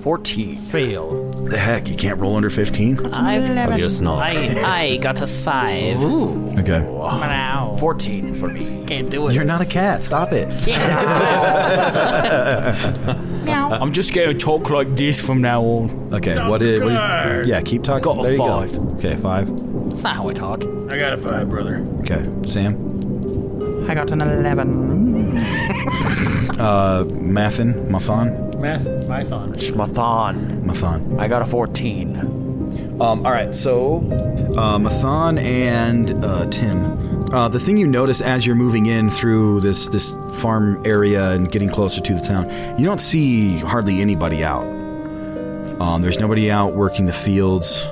[0.00, 0.54] 14.
[0.54, 1.30] Fail.
[1.32, 2.98] The heck, you can't roll under fifteen.
[3.14, 4.22] I've I guess not.
[4.22, 6.02] I I got a five.
[6.02, 6.48] Ooh.
[6.58, 6.80] Okay.
[6.80, 7.76] Wow.
[7.78, 8.86] 14 for me.
[8.86, 9.34] Can't do it.
[9.34, 10.02] You're not a cat.
[10.02, 10.48] Stop it.
[13.72, 16.14] I'm just gonna talk like this from now on.
[16.14, 16.36] Okay.
[16.48, 16.80] What is?
[16.80, 17.60] What is yeah.
[17.62, 18.02] Keep talking.
[18.04, 18.60] Got a there you go.
[18.98, 19.16] Okay.
[19.16, 19.48] Five.
[19.90, 20.62] That's not how I talk.
[20.90, 21.84] I got a five, brother.
[22.00, 22.28] Okay.
[22.46, 22.76] Sam.
[23.88, 25.26] I got an 11.
[26.58, 27.74] Uh, Mathan.
[27.88, 28.58] Mathan.
[28.62, 29.52] Math, Python.
[29.52, 30.64] Schmathon.
[30.64, 31.20] Mathan.
[31.20, 32.16] I got a 14.
[32.98, 33.98] Um, all right, so
[34.56, 37.15] uh, Mathan and uh, Tim.
[37.32, 41.50] Uh, the thing you notice as you're moving in through this this farm area and
[41.50, 42.48] getting closer to the town,
[42.78, 44.64] you don't see hardly anybody out.
[45.80, 47.84] Um, there's nobody out working the fields.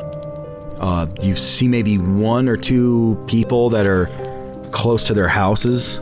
[0.78, 4.07] Uh, you see maybe one or two people that are
[4.70, 5.99] close to their houses.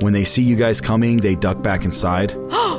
[0.00, 2.34] When they see you guys coming, they duck back inside.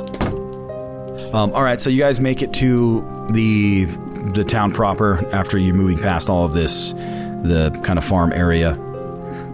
[1.34, 3.00] Um, all right, so you guys make it to
[3.32, 3.86] the
[4.34, 8.78] the town proper after you're moving past all of this, the kind of farm area.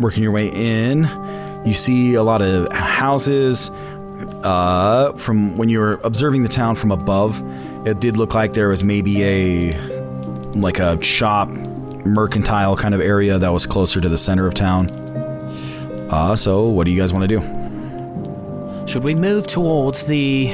[0.01, 1.05] Working your way in,
[1.67, 3.71] you see a lot of houses.
[4.43, 7.43] Uh, from when you were observing the town from above,
[7.87, 9.79] it did look like there was maybe a
[10.53, 11.51] like a shop,
[12.05, 14.91] mercantile kind of area that was closer to the center of town.
[16.11, 18.87] Uh, so what do you guys want to do?
[18.89, 20.49] Should we move towards the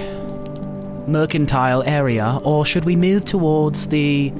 [1.07, 4.32] mercantile area, or should we move towards the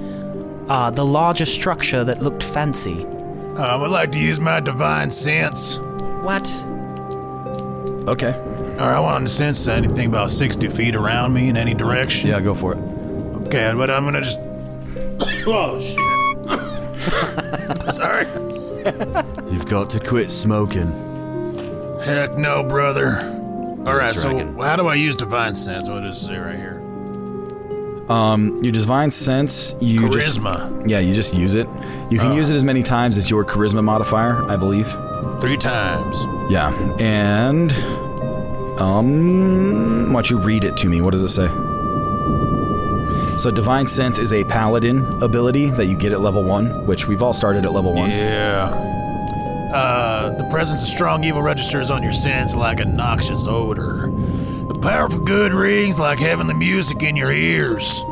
[0.69, 3.07] uh, the larger structure that looked fancy?
[3.57, 5.79] Uh, I would like to use my divine sense.
[5.79, 6.47] What?
[8.07, 8.35] Okay.
[8.79, 12.29] All right, I want to sense anything about 60 feet around me in any direction.
[12.29, 12.79] Yeah, go for it.
[13.47, 14.39] Okay, but I'm gonna just.
[15.47, 15.97] oh shit!
[17.95, 18.27] Sorry.
[19.51, 20.93] You've got to quit smoking.
[22.05, 23.21] Heck no, brother.
[23.87, 24.29] All right, so
[24.61, 25.89] how do I use divine sense?
[25.89, 26.76] What does it say right here?
[28.09, 30.89] Um, your divine sense, you just Charisma.
[30.89, 31.67] yeah, you just use it.
[32.11, 32.37] You can Oh.
[32.37, 34.87] use it as many times as your charisma modifier, I believe.
[35.41, 36.17] Three times.
[36.49, 37.73] Yeah, and
[38.81, 41.01] um, why don't you read it to me?
[41.01, 41.49] What does it say?
[43.39, 47.23] So, divine sense is a paladin ability that you get at level one, which we've
[47.23, 48.09] all started at level one.
[48.09, 48.93] Yeah.
[49.75, 54.06] Uh, the presence of strong evil registers on your sense like a noxious odor.
[54.77, 58.05] The powerful good rings like heavenly music in your ears.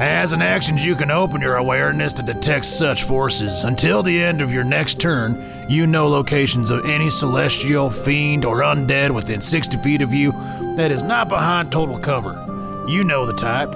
[0.00, 3.62] As in actions, you can open your awareness to detect such forces.
[3.62, 8.62] Until the end of your next turn, you know locations of any celestial, fiend, or
[8.62, 10.32] undead within 60 feet of you
[10.74, 12.32] that is not behind total cover.
[12.88, 13.70] You know the type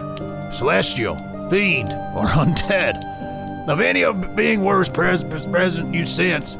[0.52, 1.14] celestial,
[1.48, 3.68] fiend, or undead.
[3.68, 6.56] Of any of being worse pres- present you sense,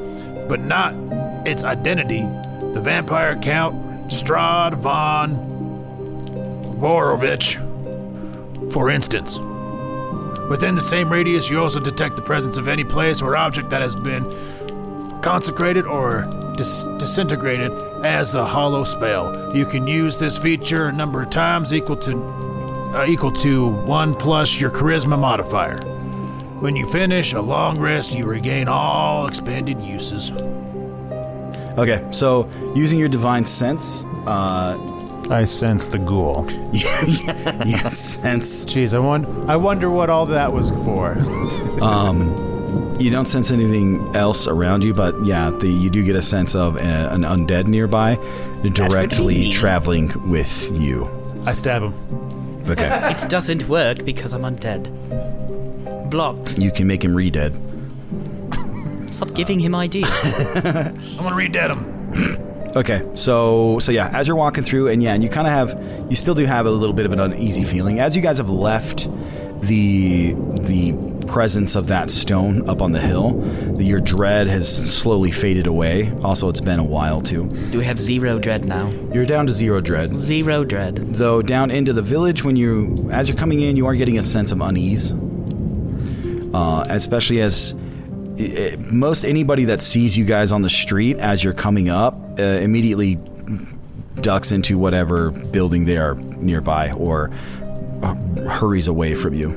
[0.49, 0.95] but not
[1.45, 2.23] its identity.
[2.73, 5.56] The vampire count Strahd von
[6.79, 7.57] Vorovich,
[8.73, 9.39] for instance.
[10.49, 13.83] Within the same radius, you also detect the presence of any place or object that
[13.83, 14.25] has been
[15.23, 16.23] consecrated or
[16.57, 17.73] dis- disintegrated
[18.05, 19.55] as a hallow spell.
[19.57, 22.47] You can use this feature a number of times equal to
[22.95, 25.79] uh, equal to one plus your charisma modifier.
[26.61, 30.31] When you finish a long rest, you regain all expanded uses.
[31.77, 34.79] Okay, so using your divine sense, uh,
[35.31, 36.49] I sense the ghoul.
[36.73, 36.89] you,
[37.65, 38.65] you sense.
[38.65, 41.17] Jeez, I wonder, I wonder what all that was for.
[41.77, 46.23] Um, you don't sense anything else around you, but yeah, the, you do get a
[46.23, 48.15] sense of a, an undead nearby,
[48.73, 51.07] directly traveling with you.
[51.45, 51.93] I stab him.
[52.71, 54.89] Okay, It doesn't work because I'm undead.
[56.09, 56.57] Blocked.
[56.59, 57.53] you can make him re-dead.
[59.11, 60.09] Stop giving him ideas.
[60.55, 62.46] I'm gonna redead him.
[62.77, 66.11] Okay, so so yeah, as you're walking through, and yeah, and you kind of have,
[66.11, 68.51] you still do have a little bit of an uneasy feeling as you guys have
[68.51, 69.09] left
[69.63, 70.93] the the
[71.27, 73.33] presence of that stone up on the hill.
[73.77, 76.13] The, your dread has slowly faded away.
[76.23, 77.49] Also, it's been a while too.
[77.71, 78.91] Do we have zero dread now?
[79.13, 80.19] You're down to zero dread.
[80.19, 80.97] Zero dread.
[81.15, 84.23] Though down into the village, when you as you're coming in, you are getting a
[84.23, 85.15] sense of unease,
[86.53, 87.75] uh, especially as
[88.39, 92.15] i i most anybody that sees you guys on the street as you're coming up
[92.39, 93.19] uh, immediately
[94.21, 97.31] ducks into whatever building they are nearby or
[98.03, 98.15] uh,
[98.49, 99.49] hurries away from you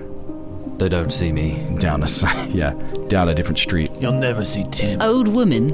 [0.79, 1.47] They don't see me.
[1.79, 2.27] down a si-
[2.61, 2.73] yeah
[3.09, 3.89] down a different street.
[3.99, 5.01] You'll never see Tim.
[5.01, 5.65] Old woman.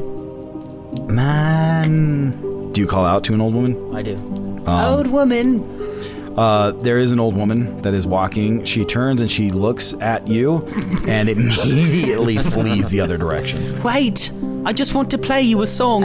[1.14, 2.32] Man,
[2.72, 3.76] do you call out to an old woman?
[3.96, 4.16] I do.
[4.66, 5.62] Um, Old woman.
[6.38, 8.64] Uh, there is an old woman that is walking.
[8.66, 10.58] She turns and she looks at you,
[11.08, 13.82] and immediately flees the other direction.
[13.84, 14.32] Wait!
[14.66, 16.04] I just want to play you a song.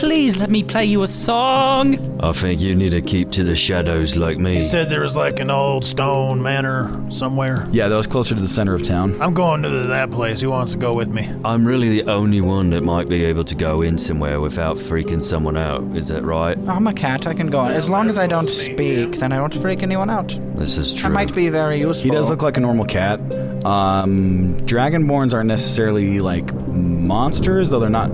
[0.00, 1.94] Please let me play you a song.
[2.24, 4.54] I think you need to keep to the shadows like me.
[4.54, 7.68] He said there was like an old stone manor somewhere.
[7.70, 9.20] Yeah, that was closer to the center of town.
[9.20, 10.40] I'm going to that place.
[10.40, 11.30] Who wants to go with me?
[11.44, 15.22] I'm really the only one that might be able to go in somewhere without freaking
[15.22, 15.82] someone out.
[15.94, 16.56] Is that right?
[16.66, 17.26] I'm a cat.
[17.26, 17.72] I can go on.
[17.72, 20.28] As long as I don't speak, then I won't freak anyone out.
[20.54, 21.10] This is true.
[21.10, 22.04] I might be very useful.
[22.04, 23.20] He does look like a normal cat.
[23.66, 28.10] Um, Dragonborns aren't necessarily like monsters, though they're not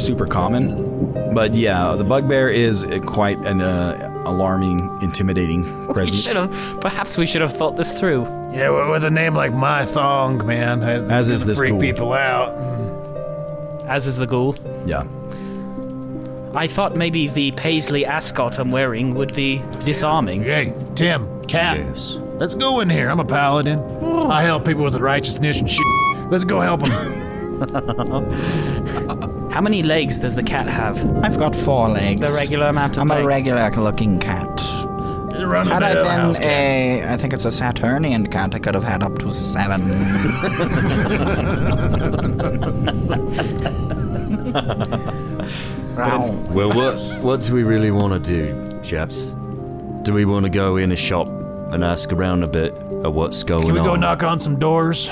[0.00, 0.89] super common.
[1.34, 6.32] But yeah, the bugbear is quite an uh, alarming, intimidating We presence.
[6.32, 8.22] should've- perhaps we should have thought this through.
[8.52, 10.82] Yeah, with with a name like My Thong, man.
[10.82, 11.80] It's As gonna is this freak ghoul.
[11.80, 12.52] people out.
[13.86, 14.54] As is the ghoul.
[14.86, 15.04] Yeah.
[16.54, 20.42] I thought maybe the paisley ascot I'm wearing would be disarming.
[20.42, 21.78] Hey, Tim, Cap,
[22.40, 23.08] let's go in here.
[23.08, 23.78] I'm a paladin.
[24.28, 25.86] I help people with righteousness and shit.
[26.28, 27.20] Let's go help them.
[29.50, 30.96] How many legs does the cat have?
[31.24, 32.20] I've got four legs.
[32.20, 33.22] The regular amount of I'm legs.
[33.22, 34.60] a regular looking cat.
[35.32, 39.18] Had I been a, I think it's a Saturnian cat, I could have had up
[39.20, 39.80] to seven.
[45.96, 46.30] Wow.
[46.50, 49.34] Well, what what do we really want to do, chaps?
[50.02, 53.42] Do we want to go in a shop and ask around a bit at what's
[53.42, 53.66] going on?
[53.66, 55.10] Can we on, go knock on some doors?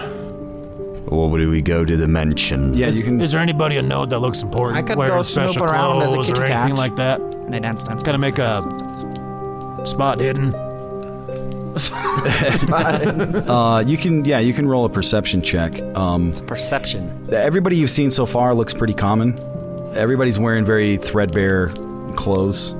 [1.11, 2.75] Or do we go to the mansion?
[2.75, 3.21] Yeah, you can.
[3.21, 4.79] Is there anybody I know that looks important?
[4.79, 6.79] I could wearing go special snoop around as a clothes kitty or anything cat.
[6.79, 7.21] like that?
[7.21, 8.03] And I dance, dance.
[8.03, 8.63] Gotta make a
[9.85, 10.55] spot hidden.
[13.49, 14.25] Uh, you can.
[14.25, 15.81] Yeah, you can roll a perception check.
[15.97, 17.29] Um, Perception.
[17.33, 19.39] everybody you've seen so far looks pretty common.
[19.95, 21.69] Everybody's wearing very threadbare
[22.17, 22.75] clothes.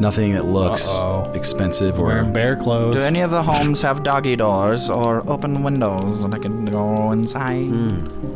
[0.00, 1.32] Nothing that looks Uh-oh.
[1.34, 2.06] expensive or.
[2.06, 2.94] Wearing bear clothes.
[2.94, 7.10] Do any of the homes have doggy doors or open windows that I can go
[7.10, 7.68] inside?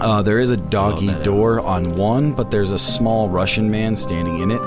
[0.00, 4.38] Uh, there is a doggy door on one, but there's a small Russian man standing
[4.40, 4.60] in it.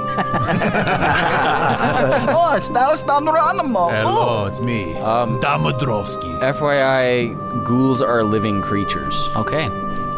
[2.38, 3.89] oh, it's Dallas Geronimo.
[3.89, 4.93] Hello, it's me.
[5.00, 6.39] Um, Damodrovsky.
[6.41, 7.36] FYI,
[7.66, 9.68] ghouls are living creatures, Okay.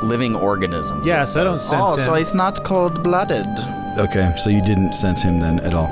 [0.03, 1.05] living organisms.
[1.05, 2.05] Yes, I don't sense Oh, him.
[2.05, 3.47] so he's not cold-blooded.
[3.97, 5.89] Okay, so you didn't sense him then at all.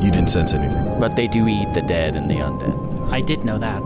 [0.00, 0.98] You didn't sense anything.
[1.00, 3.08] But they do eat the dead and the undead.
[3.10, 3.82] I did know that.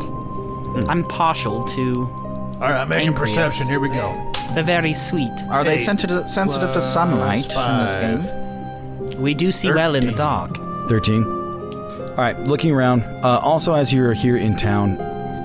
[0.89, 3.37] I'm partial to All right, I'm making Angriest.
[3.37, 3.69] perception.
[3.69, 4.33] Here we go.
[4.55, 5.31] the very sweet.
[5.51, 9.21] Are they Eight sensitive, sensitive to sunlight in this game?
[9.21, 10.57] We do see well in the dark.
[10.89, 11.25] 13.
[11.25, 13.03] All right, looking around.
[13.03, 14.97] Uh, also, as you're here in town,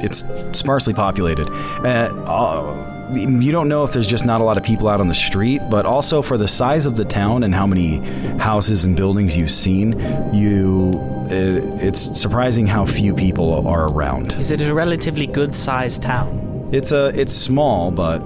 [0.02, 1.48] it's sparsely populated.
[1.50, 5.08] Uh, uh, you don't know if there's just not a lot of people out on
[5.08, 7.98] the street, but also for the size of the town and how many
[8.40, 10.00] houses and buildings you've seen,
[10.34, 10.92] you
[11.32, 14.34] uh, it's surprising how few people are around.
[14.34, 16.70] Is it a relatively good sized town?
[16.72, 18.22] It's a it's small, but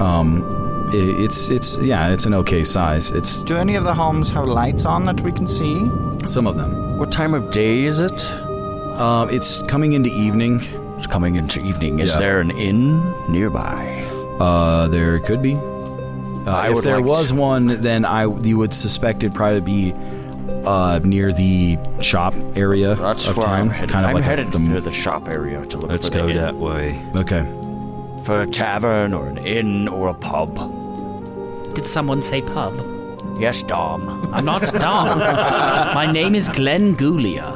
[0.00, 0.44] um,
[0.92, 3.10] it's it's yeah, it's an okay size.
[3.10, 5.88] It's Do any of the homes have lights on that we can see?
[6.26, 6.98] some of them.
[6.98, 8.30] What time of day is it?
[9.00, 10.60] Um, it's coming into evening.
[10.98, 12.00] It's coming into evening.
[12.00, 12.18] Is Yeah.
[12.18, 13.00] there an inn
[13.30, 13.86] nearby?
[14.40, 15.54] Uh, there could be.
[15.56, 19.94] Uh, if there like was to- one, then I you would suspect it'd probably be
[20.64, 23.60] uh, near the shop area That's of where town.
[23.60, 23.90] I'm headed.
[23.90, 26.10] Kind of I'm like a- headed the, to the shop area to look Let's for
[26.12, 26.36] the go inn.
[26.36, 27.00] that way.
[27.16, 27.42] okay.
[28.24, 30.54] For a tavern or an inn or a pub.
[31.74, 32.74] Did someone say pub?
[33.38, 34.32] Yes, Dom.
[34.34, 35.18] I'm not Dom.
[35.20, 37.46] My name is Glenn Ghoulia.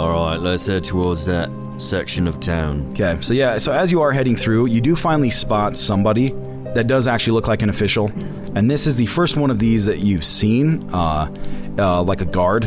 [0.00, 1.50] All right, let's head towards that
[1.80, 2.86] section of town.
[2.90, 3.16] Okay.
[3.20, 3.58] So yeah.
[3.58, 6.28] So as you are heading through, you do finally spot somebody
[6.74, 8.06] that does actually look like an official,
[8.54, 11.34] and this is the first one of these that you've seen, uh,
[11.78, 12.64] uh, like a guard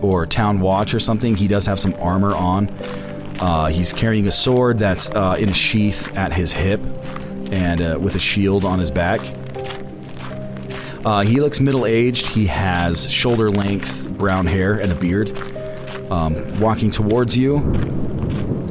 [0.00, 1.34] or town watch or something.
[1.36, 2.68] He does have some armor on.
[3.40, 6.80] Uh, he's carrying a sword that's uh, in a sheath at his hip,
[7.50, 9.20] and uh, with a shield on his back.
[11.04, 12.26] Uh, he looks middle aged.
[12.26, 15.28] He has shoulder length brown hair and a beard.
[16.10, 17.58] Um, walking towards you,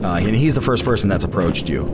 [0.03, 1.87] uh, and he's the first person that's approached you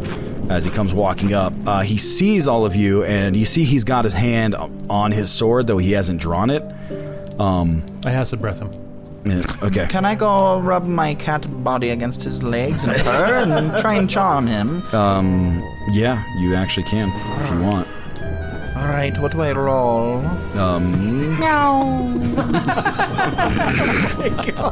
[0.50, 1.54] as he comes walking up.
[1.66, 4.56] Uh, he sees all of you, and you see he's got his hand
[4.89, 6.64] on his sword, though he hasn't drawn it.
[7.39, 8.72] Um, I acid breath him.
[9.26, 9.88] yeah, okay.
[9.88, 14.10] Can I go rub my cat body against his legs and purr and try and
[14.10, 14.82] charm him?
[14.93, 17.10] Um, yeah, you actually can
[17.43, 17.88] if you want.
[18.76, 20.17] All right, what do I roll?
[20.57, 22.09] Um, Meow.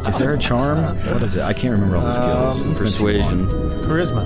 [0.08, 0.97] is there a charm?
[1.06, 1.41] What is it?
[1.41, 2.64] I can't remember all the skills.
[2.64, 3.47] It's been too long.
[3.49, 3.49] Persuasion.
[3.88, 4.24] Charisma.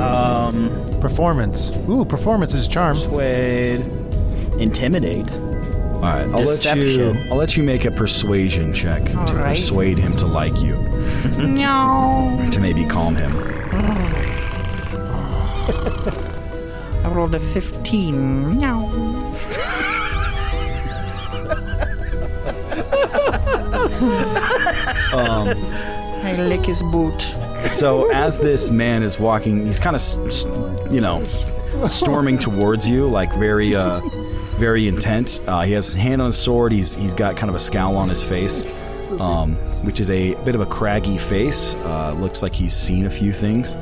[0.00, 1.70] Um, Performance.
[1.88, 2.96] Ooh, performance is charm.
[2.96, 3.86] persuade.
[4.58, 5.30] Intimidate.
[5.30, 7.16] All All right, I'll let you.
[7.30, 9.56] I'll let you make a persuasion check to right.
[9.56, 10.74] persuade him to like you,
[11.38, 12.48] No.
[12.50, 13.32] to maybe calm him.
[17.16, 18.58] I rolled a 15.
[18.58, 18.84] No.
[25.14, 25.48] Um,
[26.26, 27.18] I lick his boot.
[27.68, 31.24] so as this man is walking, he's kind of, you know,
[31.86, 34.02] storming towards you, like very, uh,
[34.58, 35.40] very intent.
[35.46, 36.70] Uh, he has his hand on his sword.
[36.70, 38.66] He's he's got kind of a scowl on his face,
[39.22, 39.54] um,
[39.86, 41.76] which is a bit of a craggy face.
[41.76, 43.74] Uh, looks like he's seen a few things.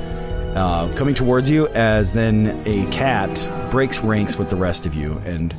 [0.55, 5.21] Uh, coming towards you, as then a cat breaks ranks with the rest of you
[5.25, 5.55] and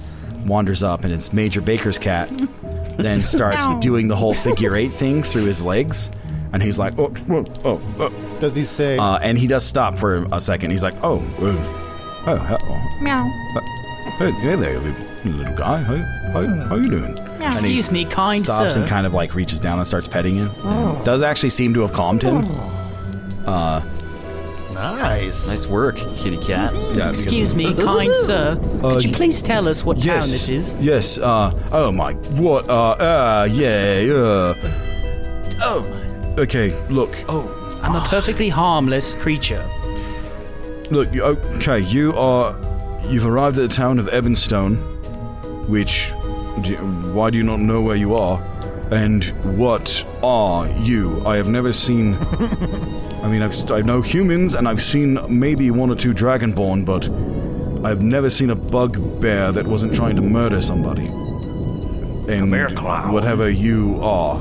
[0.46, 2.30] wanders up, and it's Major Baker's cat.
[2.98, 6.12] then starts doing the whole figure eight thing through his legs,
[6.54, 8.38] and he's like, oh, oh, oh, oh.
[8.39, 8.98] Does he say?
[8.98, 10.72] Uh, and he does stop for a second.
[10.72, 13.24] He's like, "Oh, uh, oh, oh, Meow.
[14.18, 15.82] hey, hey there, little, little guy.
[15.82, 15.98] How,
[16.32, 18.80] how, how you doing?" And he Excuse me, kind stops sir.
[18.82, 20.50] and kind of like reaches down and starts petting him.
[21.04, 22.43] Does actually seem to have calmed him.
[23.46, 23.82] Uh,
[24.93, 25.47] Nice.
[25.49, 26.73] Nice work, kitty cat.
[26.93, 28.59] yeah, Excuse me, kind sir.
[28.83, 30.75] Uh, Could you please tell us what yes, town this is?
[30.75, 31.17] Yes.
[31.17, 31.51] Uh.
[31.71, 32.13] Oh my.
[32.13, 32.69] What?
[32.69, 32.91] Uh.
[32.91, 33.47] Uh.
[33.51, 34.13] Yeah.
[34.13, 34.53] Uh.
[35.61, 36.33] Oh.
[36.38, 36.73] Okay.
[36.89, 37.15] Look.
[37.27, 37.51] Oh.
[37.81, 39.63] I'm a perfectly harmless creature.
[40.91, 42.55] Look, you- okay, you are.
[43.09, 44.77] You've arrived at the town of Evanstone,
[45.67, 46.11] which.
[46.61, 46.75] do-
[47.13, 48.39] Why do you not know where you are?
[48.91, 49.23] And
[49.57, 51.25] what are you?
[51.25, 52.13] I have never seen.
[53.26, 57.05] I mean, I've, I know humans, and I've seen maybe one or two Dragonborn, but
[57.84, 61.05] I've never seen a bugbear that wasn't trying to murder somebody.
[62.32, 63.11] And bear clown.
[63.13, 64.39] whatever you are.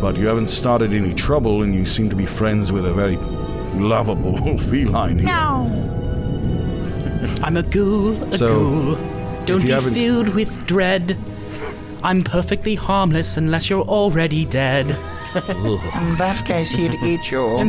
[0.00, 3.16] But you haven't started any trouble, and you seem to be friends with a very
[3.80, 5.26] lovable feline here.
[5.26, 5.62] Now
[7.42, 8.94] I'm a ghoul, a So, ghoul.
[9.46, 11.16] Don't be haven't- filled with dread.
[12.02, 14.96] I'm perfectly harmless unless you're already dead.
[15.48, 17.46] In that case, he'd eat you.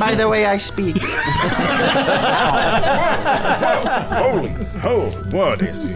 [0.00, 0.98] By the way I speak.
[4.18, 4.52] Holy,
[4.84, 5.94] oh, what is he?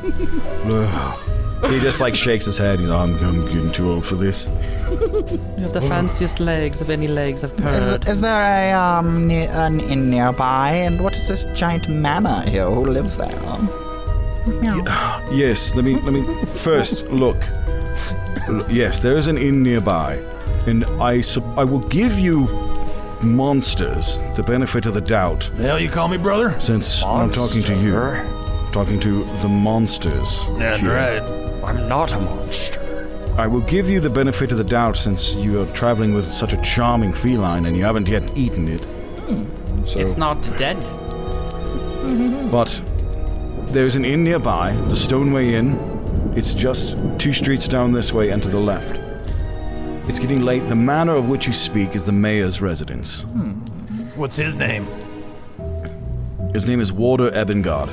[1.68, 2.78] he just like shakes his head.
[2.78, 4.46] He's like, I'm, I'm getting too old for this.
[4.46, 8.08] You have the fanciest legs of any legs I've Is, heard.
[8.08, 10.70] is there a um ne- an inn nearby?
[10.70, 12.66] And what is this giant manor here?
[12.70, 13.40] Who lives there?
[14.46, 15.16] Meow.
[15.32, 16.22] Yes, let me let me
[16.54, 17.42] first look.
[18.48, 20.20] L- Yes, there is an inn nearby,
[20.66, 22.48] and I sup- I will give you
[23.22, 26.54] monsters the benefit of the doubt The hell you call me, brother?
[26.58, 27.92] since I'm talking to you,
[28.72, 30.44] talking to the monsters.
[30.58, 30.94] That's here.
[30.94, 31.22] right.
[31.64, 32.80] I'm not a monster.
[33.36, 36.52] I will give you the benefit of the doubt since you are traveling with such
[36.52, 38.86] a charming feline and you haven't yet eaten it.
[39.84, 40.76] So, It's not dead.
[42.50, 42.80] but
[43.68, 45.76] there's an inn nearby, the Stoneway Inn.
[46.36, 48.96] It's just two streets down this way and to the left.
[50.08, 50.68] It's getting late.
[50.68, 53.22] The manor of which you speak is the mayor's residence.
[53.22, 53.52] Hmm.
[54.16, 54.86] What's his name?
[56.52, 57.88] His name is Warder Ebengard,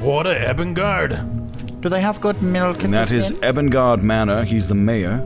[0.00, 1.80] What a Ebengard.
[1.80, 3.32] Do they have good milk in and that this?
[3.32, 4.44] Ebengard Manor.
[4.44, 5.20] He's the mayor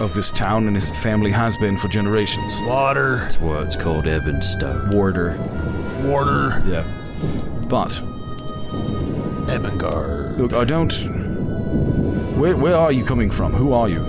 [0.00, 2.60] of this town, and his family has been for generations.
[2.62, 3.18] Water.
[3.20, 4.92] That's why it's called Ebenstow.
[4.92, 5.36] Warder,
[6.06, 6.62] Water.
[6.66, 6.84] yeah.
[7.68, 7.90] But
[9.48, 10.36] Ebengard.
[10.38, 10.92] Look, I don't.
[12.36, 13.52] Where, where are you coming from?
[13.52, 14.00] Who are you?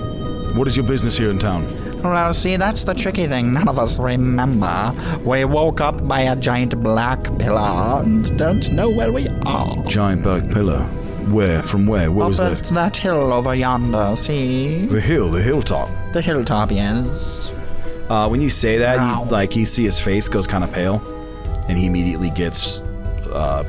[0.56, 1.64] What is your business here in town?
[2.02, 3.52] Well, see, that's the tricky thing.
[3.52, 4.94] None of us remember.
[5.24, 9.82] We woke up by a giant black pillar and don't know where we are.
[9.84, 10.82] Giant black pillar.
[11.30, 11.62] Where?
[11.62, 12.10] From where?
[12.12, 12.74] What Up was at that?
[12.74, 14.86] that hill over yonder, see?
[14.86, 15.88] The hill, the hilltop.
[16.12, 17.52] The hilltop, yes.
[18.08, 19.24] Uh, when you say that, Wow.
[19.24, 21.02] you like you see his face goes kind of pale,
[21.68, 22.80] and he immediately gets
[23.32, 23.64] uh,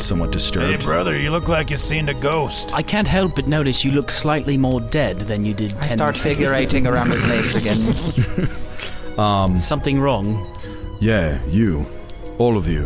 [0.00, 0.80] somewhat disturbed.
[0.80, 2.74] Hey, brother, you look like you've seen a ghost.
[2.74, 5.90] I can't help but notice you look slightly more dead than you did I ten
[5.90, 6.56] start seconds figure ago.
[6.56, 9.18] eighting around his legs again.
[9.18, 10.46] um, Something wrong.
[11.00, 11.86] yeah, you,
[12.38, 12.82] all of you.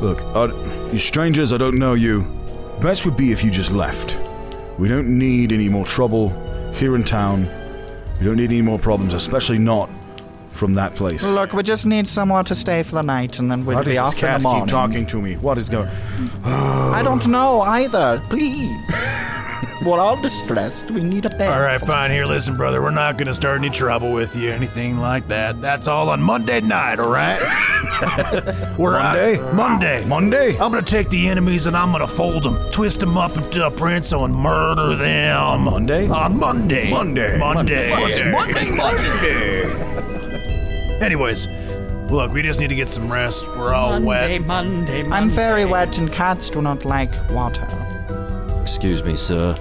[0.00, 0.46] Look, I,
[0.92, 2.24] you strangers, I don't know you.
[2.80, 4.16] Best would be if you just left.
[4.78, 6.28] We don't need any more trouble
[6.74, 7.48] here in town.
[8.20, 9.90] We don't need any more problems, especially not
[10.58, 11.24] from that place.
[11.26, 13.92] Look, we just need somewhere to stay for the night and then we'll Why does
[13.92, 14.62] be this off in cat the morning.
[14.64, 15.36] keep talking to me?
[15.36, 15.88] What is going?
[16.44, 18.20] I don't know either.
[18.28, 18.90] Please.
[19.84, 20.90] We're all distressed.
[20.90, 21.52] We need a bed.
[21.52, 22.10] All right, fine.
[22.10, 22.82] Here, listen, brother.
[22.82, 25.60] We're not gonna start any trouble with you, anything like that.
[25.60, 27.38] That's all on Monday night, all right?
[28.78, 29.38] We're out- Monday?
[29.52, 30.04] Monday.
[30.04, 30.50] Monday?
[30.58, 33.70] I'm gonna take the enemies and I'm gonna fold them, twist them up into a
[33.70, 35.36] prince and murder them.
[35.36, 36.08] On Monday?
[36.08, 36.90] On Monday.
[36.90, 37.38] Monday.
[37.38, 37.90] Monday.
[37.90, 38.70] Monday.
[38.76, 40.17] Monday.
[41.00, 41.48] Anyways,
[42.10, 43.46] Look, we just need to get some rest.
[43.48, 44.46] We're all Monday, wet.
[44.46, 45.14] Monday, Monday.
[45.14, 47.68] I'm very wet and cats do not like water.
[48.62, 49.54] Excuse me, sir.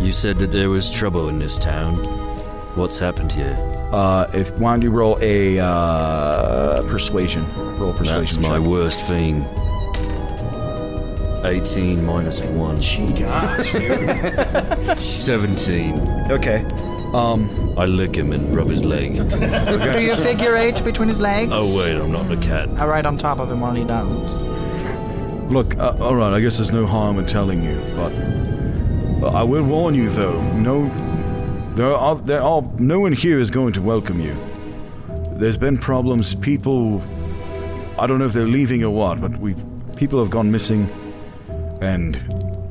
[0.00, 1.96] You said that there was trouble in this town.
[2.76, 3.56] What's happened here?
[3.92, 7.46] Uh, if why don't you roll a uh, persuasion?
[7.78, 8.20] Roll persuasion.
[8.20, 8.68] That's my check.
[8.68, 9.42] worst thing.
[11.46, 12.82] 18 minus 1.
[14.98, 15.98] 17.
[16.30, 16.62] Okay.
[17.16, 19.14] Um, I lick him and rub his leg.
[19.30, 21.50] Do you figure eight between his legs?
[21.50, 22.68] Oh, wait, I'm not a cat.
[22.78, 24.36] I ride on top of him while he does.
[25.50, 26.34] Look, uh, all right.
[26.34, 28.12] I guess there's no harm in telling you, but
[29.22, 30.42] uh, I will warn you, though.
[30.56, 30.90] No,
[31.74, 34.36] there are there are no one here is going to welcome you.
[35.38, 36.34] There's been problems.
[36.34, 37.02] People,
[37.98, 39.54] I don't know if they're leaving or what, but we
[39.96, 40.90] people have gone missing,
[41.80, 42.16] and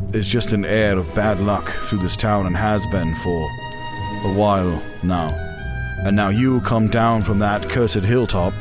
[0.09, 3.49] there's just an air of bad luck through this town and has been for
[4.25, 5.27] a while now.
[5.99, 8.53] And now you come down from that cursed hilltop.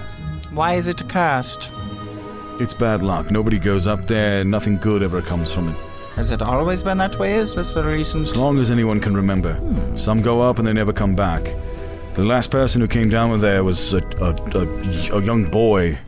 [0.51, 1.71] Why is it cursed?
[2.61, 3.31] It's bad luck.
[3.31, 4.45] Nobody goes up there.
[4.45, 5.77] Nothing good ever comes from it.
[6.15, 7.35] Has it always been that way?
[7.35, 8.23] Is this the reason?
[8.23, 9.55] As long as anyone can remember.
[9.55, 9.97] Hmm.
[9.97, 11.43] Some go up and they never come back.
[12.15, 15.99] The last person who came down there was a, a, a, a young boy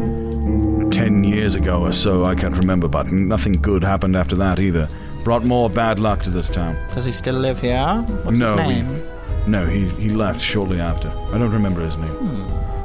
[0.92, 2.24] ten years ago or so.
[2.24, 4.88] I can't remember, but nothing good happened after that either.
[5.24, 6.76] Brought more bad luck to this town.
[6.94, 7.96] Does he still live here?
[8.22, 9.15] What's no, his name?
[9.46, 11.08] No, he, he left shortly after.
[11.08, 12.12] I don't remember his name.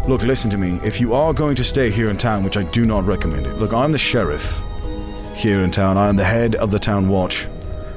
[0.07, 0.79] Look, listen to me.
[0.83, 3.55] If you are going to stay here in town, which I do not recommend it,
[3.57, 4.61] look, I'm the sheriff
[5.35, 5.97] here in town.
[5.97, 7.47] I am the head of the town watch.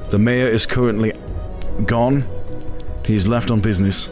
[0.09, 1.13] The mayor is currently
[1.85, 2.25] gone.
[3.03, 4.09] He's left on business.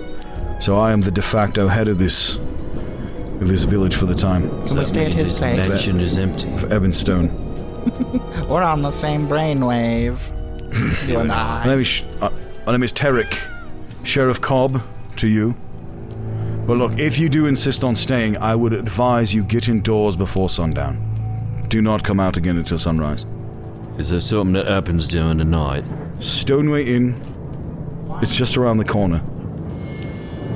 [0.60, 4.50] So I am the de facto head of this of this village for the time.
[4.68, 5.70] Can we stay at his place?
[5.70, 6.50] Mansion is empty.
[6.58, 7.30] For Evanstone.
[8.50, 10.20] We're on the same brainwave.
[11.08, 12.30] you and My name is Sh- uh,
[12.66, 13.38] my name is Terrick,
[14.04, 14.84] Sheriff Cobb,
[15.18, 15.56] to you.
[16.66, 20.50] But look, if you do insist on staying, I would advise you get indoors before
[20.50, 21.66] sundown.
[21.68, 23.26] Do not come out again until sunrise.
[23.98, 25.84] Is there something that happens during the night?
[26.20, 27.16] Stoneway Inn.
[28.22, 29.22] It's just around the corner.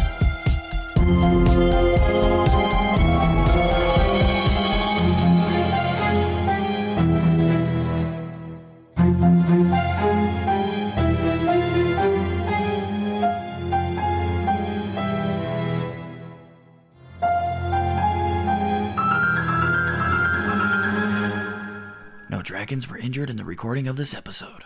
[23.13, 24.65] In the recording of this episode.